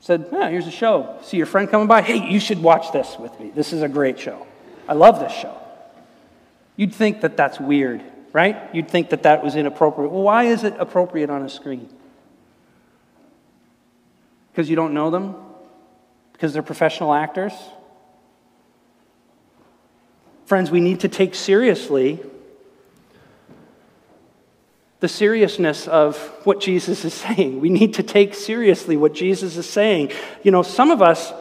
[0.00, 1.18] said, oh, here's a show.
[1.22, 2.02] See your friend coming by?
[2.02, 3.50] Hey, you should watch this with me.
[3.54, 4.46] This is a great show.
[4.88, 5.56] I love this show.
[6.76, 8.02] You'd think that that's weird,
[8.32, 8.56] right?
[8.74, 10.10] You'd think that that was inappropriate.
[10.10, 11.88] Well, why is it appropriate on a screen?
[14.56, 15.34] Because you don't know them?
[16.32, 17.52] Because they're professional actors?
[20.46, 22.20] Friends, we need to take seriously
[25.00, 27.60] the seriousness of what Jesus is saying.
[27.60, 30.12] We need to take seriously what Jesus is saying.
[30.42, 31.34] You know, some of us,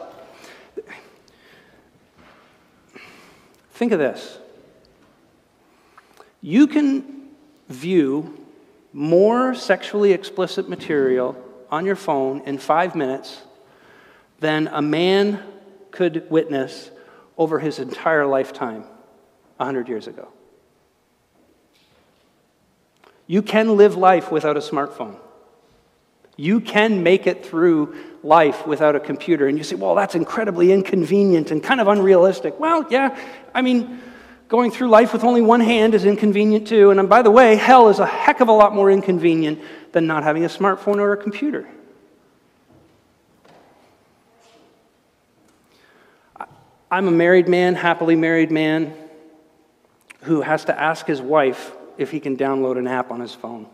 [3.71, 4.39] think of this.
[6.41, 7.29] You can
[7.69, 8.45] view
[8.91, 13.41] more sexually explicit material on your phone in five minutes
[14.39, 15.43] than a man
[15.91, 16.91] could witness
[17.37, 18.83] over his entire lifetime
[19.57, 20.29] 100 years ago.
[23.27, 25.17] You can live life without a smartphone.
[26.37, 29.47] You can make it through life without a computer.
[29.47, 32.59] And you say, well, that's incredibly inconvenient and kind of unrealistic.
[32.59, 33.17] Well, yeah,
[33.53, 34.01] I mean,
[34.47, 36.91] going through life with only one hand is inconvenient too.
[36.91, 39.59] And um, by the way, hell is a heck of a lot more inconvenient
[39.91, 41.67] than not having a smartphone or a computer.
[46.91, 48.93] I'm a married man, happily married man,
[50.21, 53.67] who has to ask his wife if he can download an app on his phone.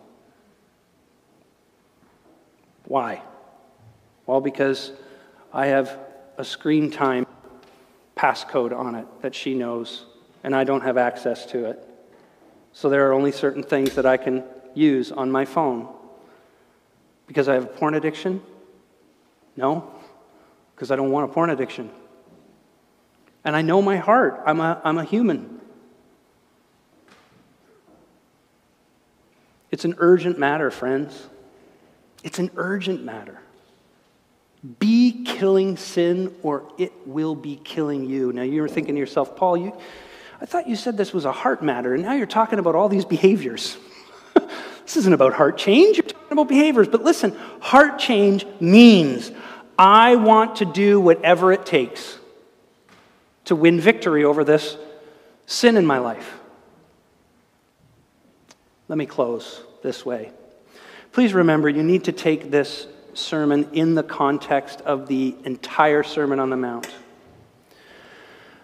[2.85, 3.21] Why?
[4.25, 4.91] Well, because
[5.53, 5.97] I have
[6.37, 7.27] a screen time
[8.15, 10.05] passcode on it that she knows,
[10.43, 11.87] and I don't have access to it.
[12.73, 15.87] So there are only certain things that I can use on my phone.
[17.27, 18.41] Because I have a porn addiction?
[19.55, 19.91] No,
[20.75, 21.89] because I don't want a porn addiction.
[23.43, 24.41] And I know my heart.
[24.45, 25.59] I'm a, I'm a human.
[29.71, 31.27] It's an urgent matter, friends.
[32.23, 33.39] It's an urgent matter.
[34.79, 38.31] Be killing sin or it will be killing you.
[38.31, 39.75] Now you're thinking to yourself, Paul, you,
[40.41, 42.89] I thought you said this was a heart matter, and now you're talking about all
[42.89, 43.77] these behaviors.
[44.33, 46.87] this isn't about heart change, you're talking about behaviors.
[46.87, 49.31] But listen, heart change means
[49.77, 52.17] I want to do whatever it takes
[53.45, 54.77] to win victory over this
[55.45, 56.39] sin in my life.
[58.87, 60.31] Let me close this way.
[61.11, 66.39] Please remember, you need to take this sermon in the context of the entire Sermon
[66.39, 66.89] on the Mount.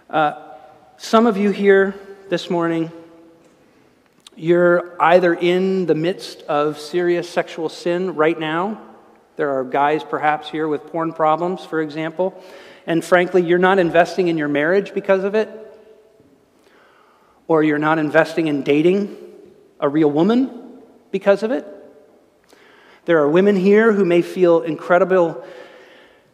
[0.10, 0.47] Uh,
[1.00, 1.94] some of you here
[2.28, 2.92] this morning,
[4.36, 8.82] you're either in the midst of serious sexual sin right now.
[9.36, 12.44] There are guys perhaps here with porn problems, for example.
[12.88, 15.50] And frankly, you're not investing in your marriage because of it.
[17.48, 19.16] Or you're not investing in dating
[19.80, 20.80] a real woman
[21.12, 21.68] because of it.
[23.06, 25.46] There are women here who may feel incredible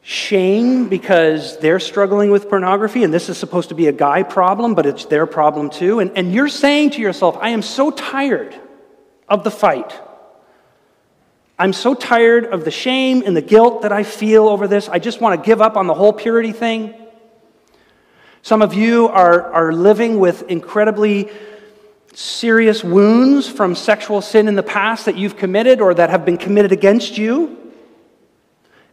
[0.03, 4.75] shame because they're struggling with pornography, and this is supposed to be a guy problem,
[4.75, 5.99] but it's their problem too.
[5.99, 8.53] And, and you're saying to yourself, I am so tired
[9.29, 9.97] of the fight.
[11.57, 14.89] I'm so tired of the shame and the guilt that I feel over this.
[14.89, 16.93] I just want to give up on the whole purity thing.
[18.41, 21.31] Some of you are, are living with incredibly
[22.13, 26.37] serious wounds from sexual sin in the past that you've committed or that have been
[26.37, 27.62] committed against you.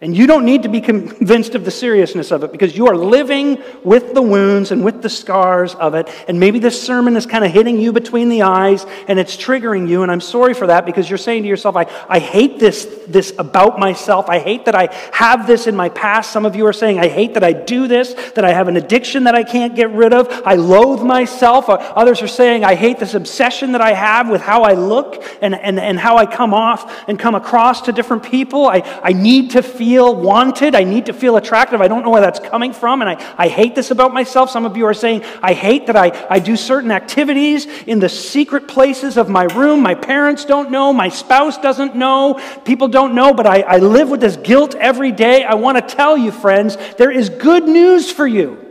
[0.02, 2.96] And you don't need to be convinced of the seriousness of it because you are
[2.96, 6.08] living with the wounds and with the scars of it.
[6.26, 9.90] And maybe this sermon is kind of hitting you between the eyes and it's triggering
[9.90, 10.02] you.
[10.02, 13.34] And I'm sorry for that because you're saying to yourself, I, I hate this, this
[13.38, 14.30] about myself.
[14.30, 16.32] I hate that I have this in my past.
[16.32, 18.78] Some of you are saying, I hate that I do this, that I have an
[18.78, 20.28] addiction that I can't get rid of.
[20.46, 21.68] I loathe myself.
[21.68, 25.22] Uh, others are saying, I hate this obsession that I have with how I look
[25.42, 28.64] and, and, and how I come off and come across to different people.
[28.64, 30.76] I, I need to feel feel wanted.
[30.76, 31.80] I need to feel attractive.
[31.80, 33.02] I don't know where that's coming from.
[33.02, 34.48] And I, I hate this about myself.
[34.48, 38.08] Some of you are saying, I hate that I, I do certain activities in the
[38.08, 39.82] secret places of my room.
[39.82, 40.92] My parents don't know.
[40.92, 42.40] My spouse doesn't know.
[42.64, 43.34] People don't know.
[43.34, 45.42] But I, I live with this guilt every day.
[45.42, 48.64] I want to tell you, friends, there is good news for you.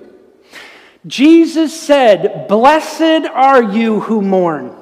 [1.05, 4.78] Jesus said, Blessed are you who mourn.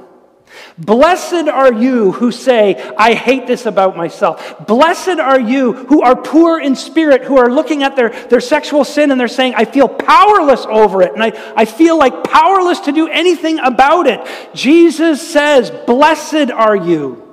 [0.78, 4.66] Blessed are you who say, I hate this about myself.
[4.68, 8.86] Blessed are you who are poor in spirit, who are looking at their, their sexual
[8.86, 12.82] sin and they're saying, I feel powerless over it and I, I feel like powerless
[12.82, 14.20] to do anything about it.
[14.54, 17.24] Jesus says, Blessed are you.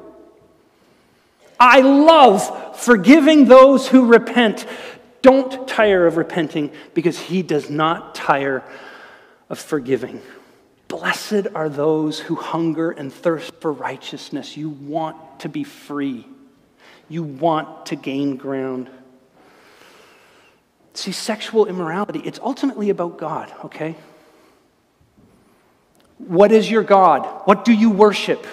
[1.59, 4.66] I love forgiving those who repent.
[5.22, 8.62] Don't tire of repenting because he does not tire
[9.49, 10.20] of forgiving.
[10.95, 14.57] Blessed are those who hunger and thirst for righteousness.
[14.57, 16.24] You want to be free,
[17.09, 18.88] you want to gain ground.
[20.92, 23.97] See, sexual immorality, it's ultimately about God, okay?
[26.18, 27.42] What is your God?
[27.45, 28.47] What do you worship?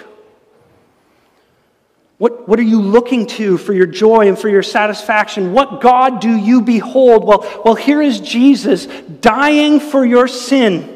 [2.18, 5.52] What, what are you looking to for your joy and for your satisfaction?
[5.52, 7.24] What God do you behold?
[7.24, 10.91] Well, well, here is Jesus dying for your sin,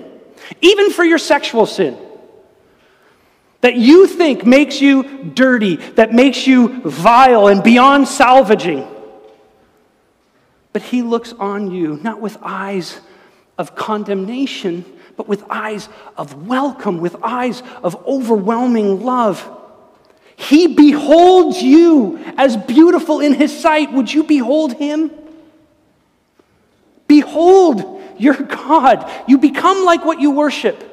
[0.60, 1.98] even for your sexual sin
[3.60, 8.86] that you think makes you dirty, that makes you vile and beyond salvaging.
[10.72, 13.00] But he looks on you not with eyes
[13.58, 14.84] of condemnation,
[15.16, 19.50] but with eyes of welcome, with eyes of overwhelming love.
[20.36, 23.92] He beholds you as beautiful in his sight.
[23.92, 25.10] Would you behold him?
[27.08, 29.10] Behold your God.
[29.26, 30.92] You become like what you worship.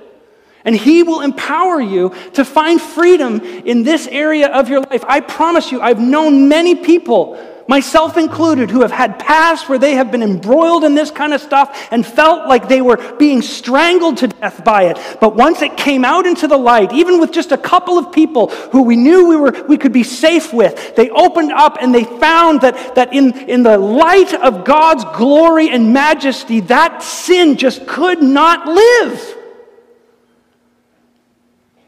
[0.65, 5.03] And He will empower you to find freedom in this area of your life.
[5.07, 7.35] I promise you, I've known many people,
[7.67, 11.41] myself included, who have had past where they have been embroiled in this kind of
[11.41, 14.99] stuff and felt like they were being strangled to death by it.
[15.19, 18.47] But once it came out into the light, even with just a couple of people
[18.47, 22.03] who we knew we, were, we could be safe with, they opened up and they
[22.03, 27.85] found that, that in, in the light of God's glory and majesty, that sin just
[27.87, 29.37] could not live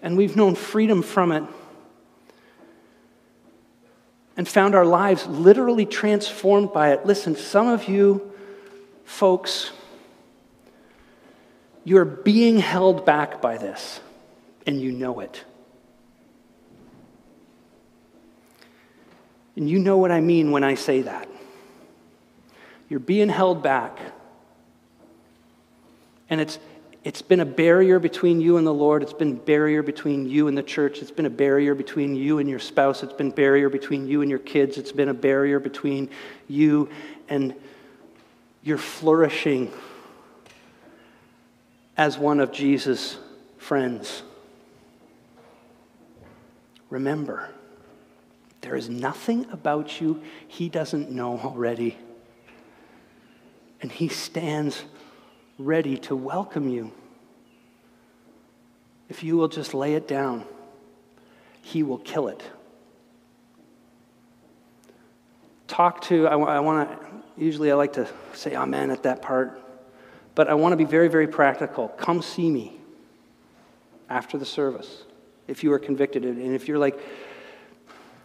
[0.06, 1.44] and we've known freedom from it
[4.38, 7.06] and found our lives literally transformed by it.
[7.06, 8.32] Listen, some of you
[9.06, 9.72] folks,
[11.84, 14.00] you're being held back by this,
[14.66, 15.44] and you know it.
[19.56, 21.30] And you know what I mean when I say that.
[22.90, 23.98] You're being held back.
[26.30, 26.60] And it's,
[27.06, 29.04] it's been a barrier between you and the Lord.
[29.04, 31.04] It's been a barrier between you and the church.
[31.04, 33.04] It's been a barrier between you and your spouse.
[33.04, 34.80] It's been a barrier between you and your kids.
[34.80, 36.10] It's been a barrier between
[36.48, 36.90] you
[37.30, 37.54] and
[38.64, 39.72] your flourishing
[41.96, 43.20] as one of Jesus'
[43.60, 44.24] friends.
[46.90, 47.52] Remember,
[48.62, 52.00] there is nothing about you he doesn't know already.
[53.80, 54.84] And he stands
[55.58, 56.92] ready to welcome you.
[59.10, 60.46] If you will just lay it down,
[61.62, 62.44] He will kill it.
[65.68, 69.62] Talk to, I, I want to, usually I like to say amen at that part,
[70.36, 71.88] but I want to be very, very practical.
[71.90, 72.80] Come see me
[74.10, 75.04] after the service
[75.48, 76.26] if you are convicted.
[76.26, 77.00] And if you're like,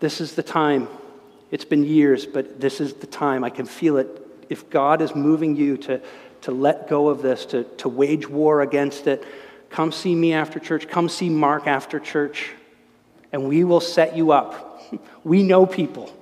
[0.00, 0.88] this is the time,
[1.50, 4.26] it's been years, but this is the time, I can feel it.
[4.48, 6.00] If God is moving you to,
[6.42, 9.24] to let go of this, to, to wage war against it,
[9.68, 10.88] come see me after church.
[10.88, 12.50] Come see Mark after church,
[13.32, 14.66] and we will set you up.
[15.22, 16.12] We know people.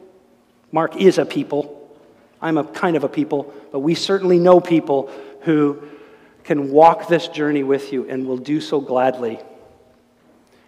[0.72, 1.88] Mark is a people.
[2.42, 5.10] I'm a kind of a people, but we certainly know people
[5.42, 5.82] who
[6.44, 9.38] can walk this journey with you and will do so gladly.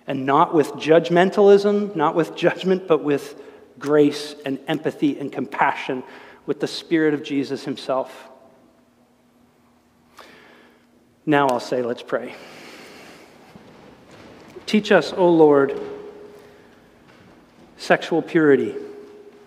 [0.06, 3.40] And not with judgmentalism, not with judgment, but with
[3.78, 6.02] grace and empathy and compassion
[6.46, 8.29] with the Spirit of Jesus Himself.
[11.30, 12.34] Now I'll say, let's pray.
[14.66, 15.80] Teach us, O Lord,
[17.76, 18.74] sexual purity.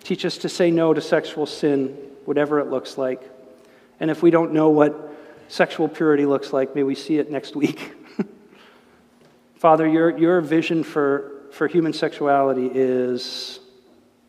[0.02, 1.88] Teach us to say no to sexual sin,
[2.24, 3.20] whatever it looks like.
[4.00, 5.14] And if we don't know what
[5.48, 7.92] sexual purity looks like, may we see it next week.
[9.56, 13.60] Father, your, your vision for, for human sexuality is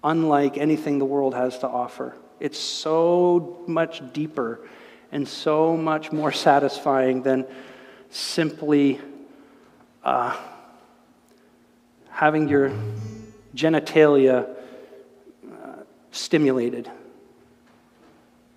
[0.03, 2.17] unlike anything the world has to offer.
[2.41, 4.59] It's so much deeper
[5.11, 7.45] and so much more satisfying than
[8.09, 8.99] simply
[10.03, 10.35] uh,
[12.09, 12.71] having your
[13.55, 14.47] genitalia
[15.45, 15.67] uh,
[16.11, 16.89] stimulated.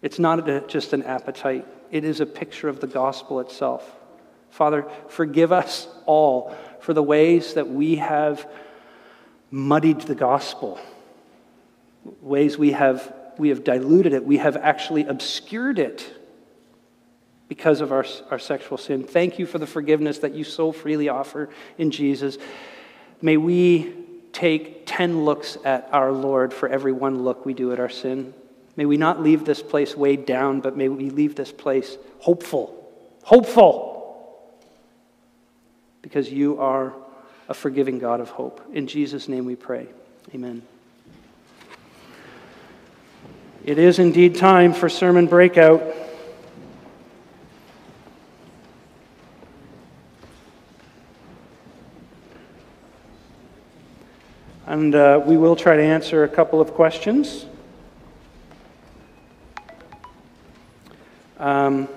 [0.03, 3.97] It's not a, just an appetite, it is a picture of the gospel itself.
[4.51, 8.49] Father, forgive us all for the ways that we have
[9.51, 10.79] muddied the gospel,
[12.23, 16.18] ways we have, we have diluted it, we have actually obscured it
[17.49, 19.03] because of our, our sexual sin.
[19.03, 22.39] Thank you for the forgiveness that you so freely offer in Jesus.
[23.23, 23.95] May we
[24.33, 28.35] take 10 looks at our Lord for every one look we do at our sin.
[28.77, 32.75] May we not leave this place weighed down, but may we leave this place hopeful.
[33.25, 33.97] Hopeful.
[36.03, 36.95] Because you are
[37.49, 38.61] a forgiving God of hope.
[38.73, 39.89] In Jesus' name we pray.
[40.35, 40.63] Amen.
[43.65, 45.83] It is indeed time for sermon breakout.
[54.69, 57.47] And uh, we will try to answer a couple of questions.
[61.39, 61.89] Um,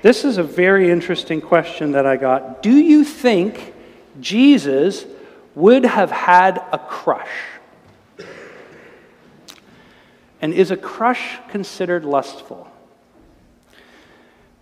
[0.00, 2.62] this is a very interesting question that I got.
[2.62, 3.74] Do you think
[4.18, 5.04] Jesus
[5.54, 7.28] would have had a crush?
[10.40, 12.66] And is a crush considered lustful?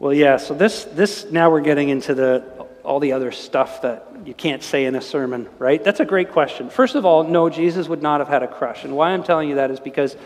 [0.00, 2.44] Well, yeah, so this, this now we're getting into the,
[2.84, 5.82] all the other stuff that you can't say in a sermon, right?
[5.82, 6.68] That's a great question.
[6.68, 8.84] First of all, no, Jesus would not have had a crush.
[8.84, 10.16] And why I'm telling you that is because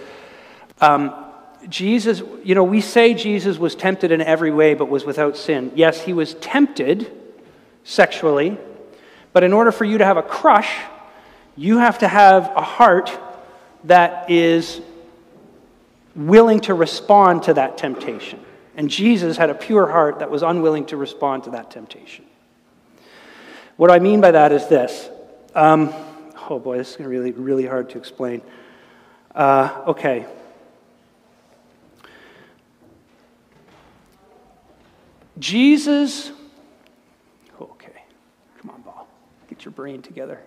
[0.81, 1.15] um,
[1.69, 5.73] Jesus, you know, we say Jesus was tempted in every way but was without sin.
[5.75, 7.11] Yes, he was tempted
[7.85, 8.59] sexually,
[9.33, 10.71] but in order for you to have a crush,
[11.57, 13.17] you have to have a heart
[13.85, 14.81] that is
[16.15, 18.41] willing to respond to that temptation.
[18.77, 22.25] And Jesus had a pure heart that was unwilling to respond to that temptation.
[23.79, 25.09] What I mean by that is this.
[25.55, 25.95] Um,
[26.51, 28.43] oh boy, this is really, really hard to explain.
[29.33, 30.26] Uh, okay.
[35.39, 36.33] Jesus,
[37.61, 38.03] okay,
[38.61, 39.07] come on, Paul,
[39.49, 40.41] get your brain together.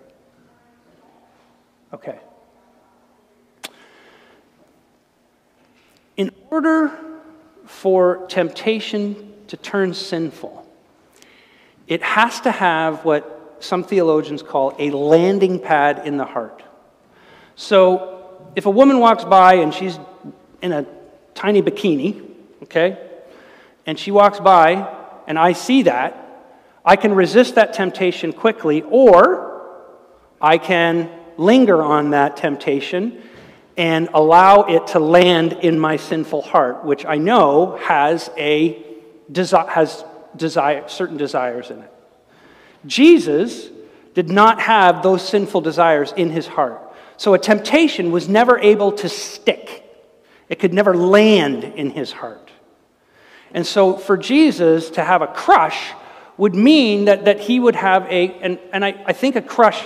[1.93, 2.19] Okay.
[6.17, 6.91] In order
[7.63, 10.60] for temptation to turn sinful,
[11.91, 16.63] it has to have what some theologians call a landing pad in the heart.
[17.57, 19.99] So if a woman walks by and she's
[20.61, 20.85] in a
[21.35, 22.25] tiny bikini,
[22.63, 22.97] okay,
[23.85, 24.87] and she walks by
[25.27, 26.15] and I see that,
[26.85, 29.69] I can resist that temptation quickly, or
[30.39, 33.21] I can linger on that temptation
[33.75, 38.81] and allow it to land in my sinful heart, which I know has a
[39.67, 40.05] has
[40.35, 41.91] desire, certain desires in it.
[42.85, 43.69] Jesus
[44.13, 46.81] did not have those sinful desires in his heart.
[47.17, 49.85] So a temptation was never able to stick.
[50.49, 52.49] It could never land in his heart.
[53.53, 55.91] And so for Jesus to have a crush
[56.37, 59.85] would mean that, that he would have a, and, and I, I think a crush,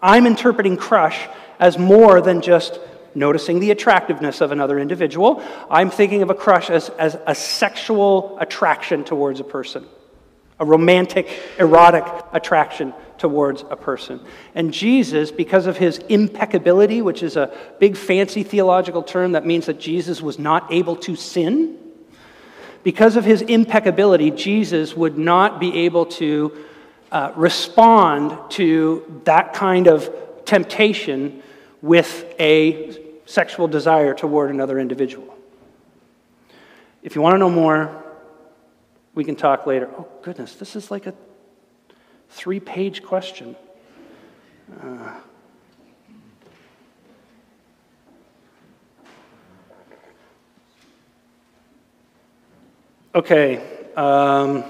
[0.00, 2.80] I'm interpreting crush as more than just
[3.14, 5.42] noticing the attractiveness of another individual.
[5.70, 9.86] I'm thinking of a crush as, as a sexual attraction towards a person,
[10.58, 14.20] a romantic, erotic attraction towards a person.
[14.54, 19.66] And Jesus, because of his impeccability, which is a big fancy theological term that means
[19.66, 21.78] that Jesus was not able to sin,
[22.82, 26.52] because of his impeccability, Jesus would not be able to
[27.10, 31.42] uh, respond to that kind of temptation
[31.80, 35.36] with a sexual desire toward another individual.
[37.02, 38.02] If you want to know more,
[39.14, 39.88] we can talk later.
[39.98, 41.14] Oh, goodness, this is like a
[42.28, 43.56] three page question.
[44.82, 45.20] Uh,
[53.14, 53.62] Okay.
[53.96, 54.64] Um,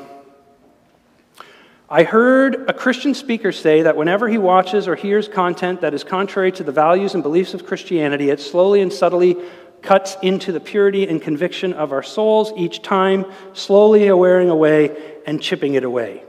[1.95, 6.03] I heard a Christian speaker say that whenever he watches or hears content that is
[6.03, 9.36] contrary to the values and beliefs of Christianity, it slowly and subtly
[9.80, 15.40] cuts into the purity and conviction of our souls each time, slowly wearing away and
[15.40, 16.24] chipping it away.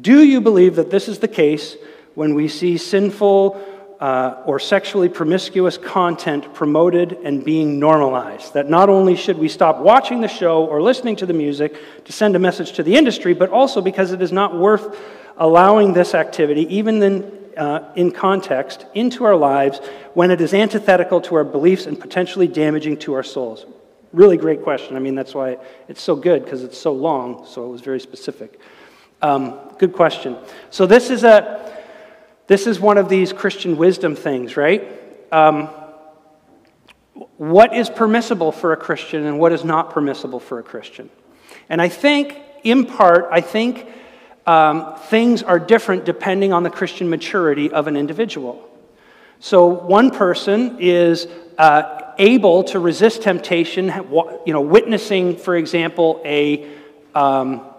[0.00, 1.76] Do you believe that this is the case
[2.14, 3.60] when we see sinful
[4.00, 8.54] uh, or sexually promiscuous content promoted and being normalized.
[8.54, 11.76] That not only should we stop watching the show or listening to the music
[12.06, 14.98] to send a message to the industry, but also because it is not worth
[15.36, 17.22] allowing this activity, even in,
[17.58, 19.80] uh, in context, into our lives
[20.14, 23.66] when it is antithetical to our beliefs and potentially damaging to our souls.
[24.14, 24.96] Really great question.
[24.96, 28.00] I mean, that's why it's so good because it's so long, so it was very
[28.00, 28.58] specific.
[29.22, 30.38] Um, good question.
[30.70, 31.79] So, this is a
[32.50, 34.82] this is one of these Christian wisdom things, right?
[35.30, 35.68] Um,
[37.36, 41.10] what is permissible for a Christian and what is not permissible for a Christian?
[41.68, 43.86] And I think, in part, I think
[44.48, 48.68] um, things are different depending on the Christian maturity of an individual.
[49.38, 53.92] So, one person is uh, able to resist temptation,
[54.44, 56.68] you know, witnessing, for example, a
[57.14, 57.69] um,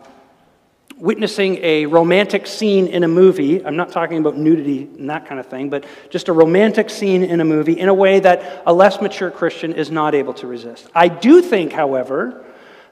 [1.02, 3.66] witnessing a romantic scene in a movie.
[3.66, 7.24] I'm not talking about nudity and that kind of thing, but just a romantic scene
[7.24, 10.46] in a movie in a way that a less mature Christian is not able to
[10.46, 10.88] resist.
[10.94, 12.46] I do think, however,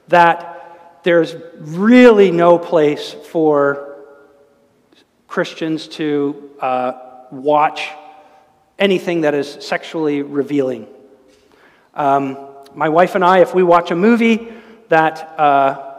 [0.08, 3.96] that there's really no place for
[5.28, 6.92] Christians to uh,
[7.30, 7.90] watch
[8.76, 10.88] anything that is sexually revealing.
[11.94, 12.36] Um,
[12.74, 14.52] my wife and I, if we watch a movie
[14.88, 15.89] that uh,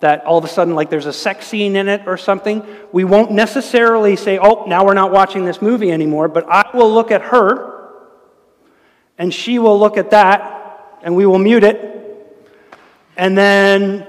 [0.00, 3.04] that all of a sudden, like there's a sex scene in it or something, we
[3.04, 7.10] won't necessarily say, oh, now we're not watching this movie anymore, but I will look
[7.10, 7.90] at her
[9.18, 11.86] and she will look at that and we will mute it
[13.16, 14.06] And then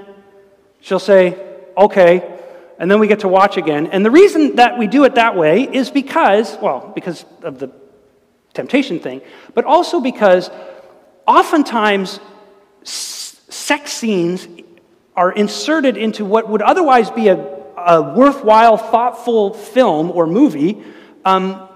[0.80, 1.38] she'll say,
[1.76, 2.40] okay.
[2.80, 3.88] And then we get to watch again.
[3.88, 7.70] And the reason that we do it that way is because, well, because of the
[8.54, 9.22] temptation thing,
[9.54, 10.50] but also because
[11.28, 12.22] oftentimes
[12.84, 14.48] sex scenes
[15.22, 17.36] are inserted into what would otherwise be a,
[17.78, 20.84] a worthwhile, thoughtful film or movie,
[21.26, 21.70] um,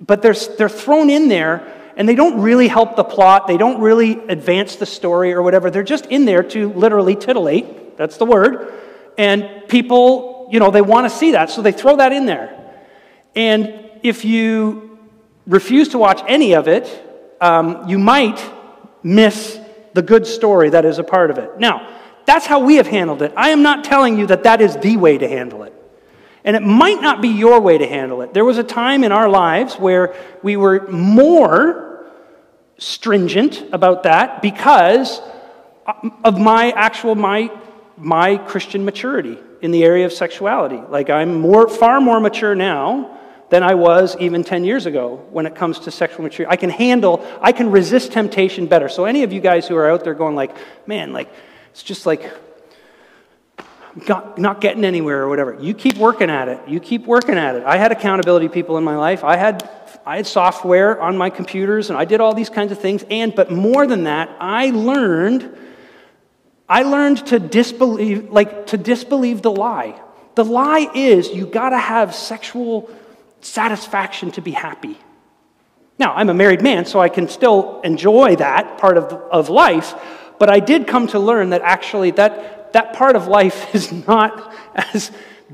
[0.00, 3.46] but they're, they're thrown in there and they don't really help the plot.
[3.46, 5.70] They don't really advance the story or whatever.
[5.70, 7.98] They're just in there to literally titillate.
[7.98, 8.72] That's the word.
[9.18, 12.58] And people, you know, they want to see that, so they throw that in there.
[13.36, 14.98] And if you
[15.46, 16.88] refuse to watch any of it,
[17.38, 18.42] um, you might
[19.02, 19.60] miss
[19.92, 21.58] the good story that is a part of it.
[21.58, 23.32] Now, that's how we have handled it.
[23.36, 25.74] I am not telling you that that is the way to handle it.
[26.44, 28.34] And it might not be your way to handle it.
[28.34, 32.06] There was a time in our lives where we were more
[32.78, 35.20] stringent about that because
[36.24, 37.50] of my actual my
[37.96, 40.80] my Christian maturity in the area of sexuality.
[40.88, 43.18] Like I'm more far more mature now
[43.50, 46.50] than I was even 10 years ago when it comes to sexual maturity.
[46.50, 48.88] I can handle, I can resist temptation better.
[48.88, 50.56] So any of you guys who are out there going like,
[50.86, 51.30] man, like,
[51.72, 52.30] it's just like,
[54.08, 55.56] not, not getting anywhere or whatever.
[55.60, 56.60] You keep working at it.
[56.68, 57.64] You keep working at it.
[57.64, 59.24] I had accountability people in my life.
[59.24, 59.68] I had,
[60.06, 63.04] I had software on my computers and I did all these kinds of things.
[63.10, 65.56] And, but more than that, I learned,
[66.68, 70.00] I learned to disbelieve, like, to disbelieve the lie.
[70.34, 72.90] The lie is you got to have sexual
[73.40, 74.98] satisfaction to be happy.
[75.98, 79.94] Now, I'm a married man, so I can still enjoy that part of, of life,
[80.42, 84.52] but I did come to learn that actually that, that part of life is not
[84.74, 85.12] as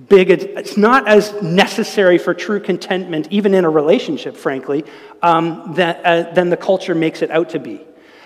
[0.08, 4.86] big, it's not as necessary for true contentment, even in a relationship, frankly,
[5.20, 7.82] um, that, uh, than the culture makes it out to be.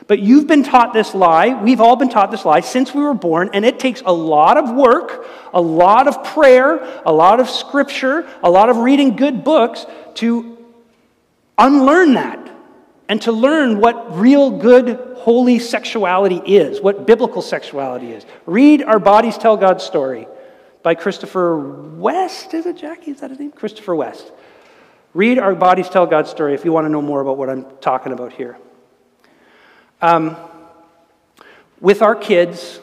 [0.06, 1.60] But you've been taught this lie.
[1.60, 4.56] We've all been taught this lie since we were born, and it takes a lot
[4.56, 9.42] of work, a lot of prayer, a lot of scripture, a lot of reading good
[9.42, 9.84] books
[10.14, 10.64] to
[11.58, 12.41] unlearn that
[13.12, 18.24] and to learn what real good, holy sexuality is, what biblical sexuality is.
[18.46, 20.26] Read Our Bodies Tell God's Story
[20.82, 22.54] by Christopher West.
[22.54, 23.10] Is it Jackie?
[23.10, 23.52] Is that his name?
[23.52, 24.32] Christopher West.
[25.12, 27.66] Read Our Bodies Tell God's Story if you want to know more about what I'm
[27.82, 28.56] talking about here.
[30.00, 30.34] Um,
[31.82, 32.80] with our kids,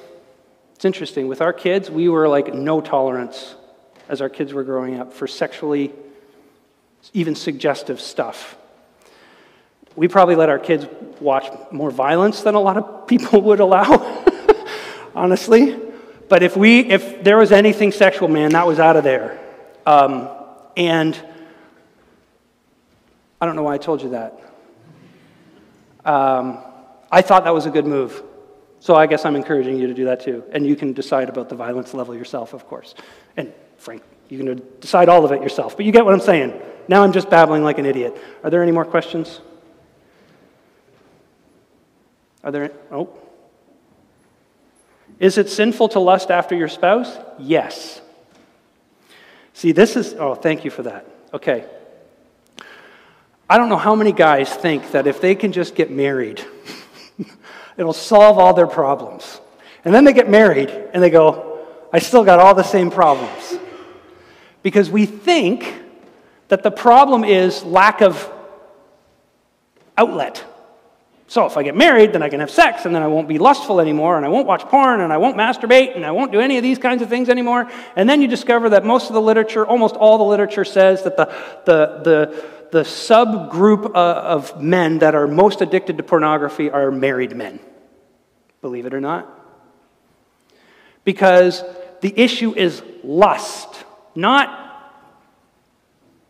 [0.75, 1.27] it's interesting.
[1.27, 3.55] With our kids, we were like no tolerance
[4.07, 5.91] as our kids were growing up for sexually,
[7.13, 8.58] even suggestive stuff.
[9.99, 10.87] We probably let our kids
[11.19, 14.23] watch more violence than a lot of people would allow,
[15.13, 15.77] honestly.
[16.29, 19.37] But if we, if there was anything sexual, man, that was out of there.
[19.85, 20.29] Um,
[20.77, 21.19] and
[23.41, 24.39] I don't know why I told you that.
[26.05, 26.59] Um,
[27.11, 28.23] I thought that was a good move.
[28.79, 30.45] So I guess I'm encouraging you to do that too.
[30.53, 32.95] And you can decide about the violence level yourself, of course.
[33.35, 35.75] And Frank, you can decide all of it yourself.
[35.75, 36.57] But you get what I'm saying.
[36.87, 38.17] Now I'm just babbling like an idiot.
[38.45, 39.41] Are there any more questions?
[42.43, 42.71] Are there?
[42.91, 43.09] Oh.
[45.19, 47.17] Is it sinful to lust after your spouse?
[47.37, 48.01] Yes.
[49.53, 51.05] See, this is, oh, thank you for that.
[51.33, 51.65] Okay.
[53.49, 56.45] I don't know how many guys think that if they can just get married,
[57.77, 59.39] It'll solve all their problems.
[59.85, 63.57] And then they get married and they go, I still got all the same problems.
[64.63, 65.81] Because we think
[66.49, 68.29] that the problem is lack of
[69.97, 70.43] outlet.
[71.29, 73.37] So if I get married, then I can have sex, and then I won't be
[73.37, 76.41] lustful anymore, and I won't watch porn, and I won't masturbate, and I won't do
[76.41, 77.69] any of these kinds of things anymore.
[77.95, 81.15] And then you discover that most of the literature, almost all the literature, says that
[81.15, 81.25] the,
[81.65, 83.99] the, the, the subgroup uh,
[84.35, 87.59] of men that are most addicted to pornography are married men
[88.61, 89.27] believe it or not.
[91.03, 91.63] Because
[92.01, 93.83] the issue is lust,
[94.15, 94.68] not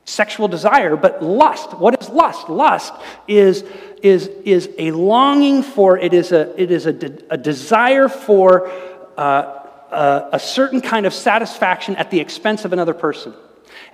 [0.09, 1.73] sexual desire, but lust.
[1.73, 2.49] What is lust?
[2.49, 2.93] Lust
[3.27, 3.63] is,
[4.01, 8.69] is, is a longing for, it is a, it is a, de- a desire for
[9.17, 9.59] uh,
[9.91, 13.33] a, a certain kind of satisfaction at the expense of another person.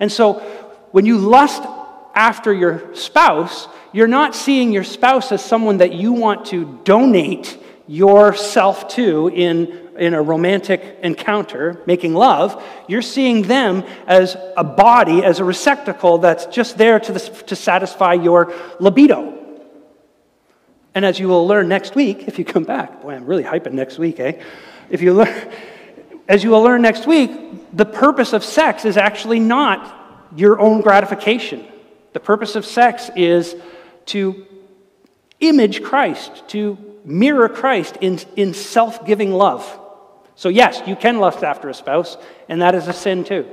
[0.00, 0.34] And so
[0.92, 1.62] when you lust
[2.14, 7.58] after your spouse, you're not seeing your spouse as someone that you want to donate
[7.86, 15.24] yourself to in, in a romantic encounter, making love, you're seeing them as a body,
[15.24, 19.34] as a receptacle that's just there to, the, to satisfy your libido.
[20.94, 23.72] And as you will learn next week, if you come back, boy, I'm really hyping
[23.72, 24.42] next week, eh?
[24.88, 25.52] If you learn,
[26.28, 27.30] as you will learn next week,
[27.76, 31.66] the purpose of sex is actually not your own gratification.
[32.14, 33.54] The purpose of sex is
[34.06, 34.46] to
[35.40, 39.80] image Christ, to mirror Christ in, in self giving love.
[40.34, 43.46] So, yes, you can lust after a spouse, and that is a sin too.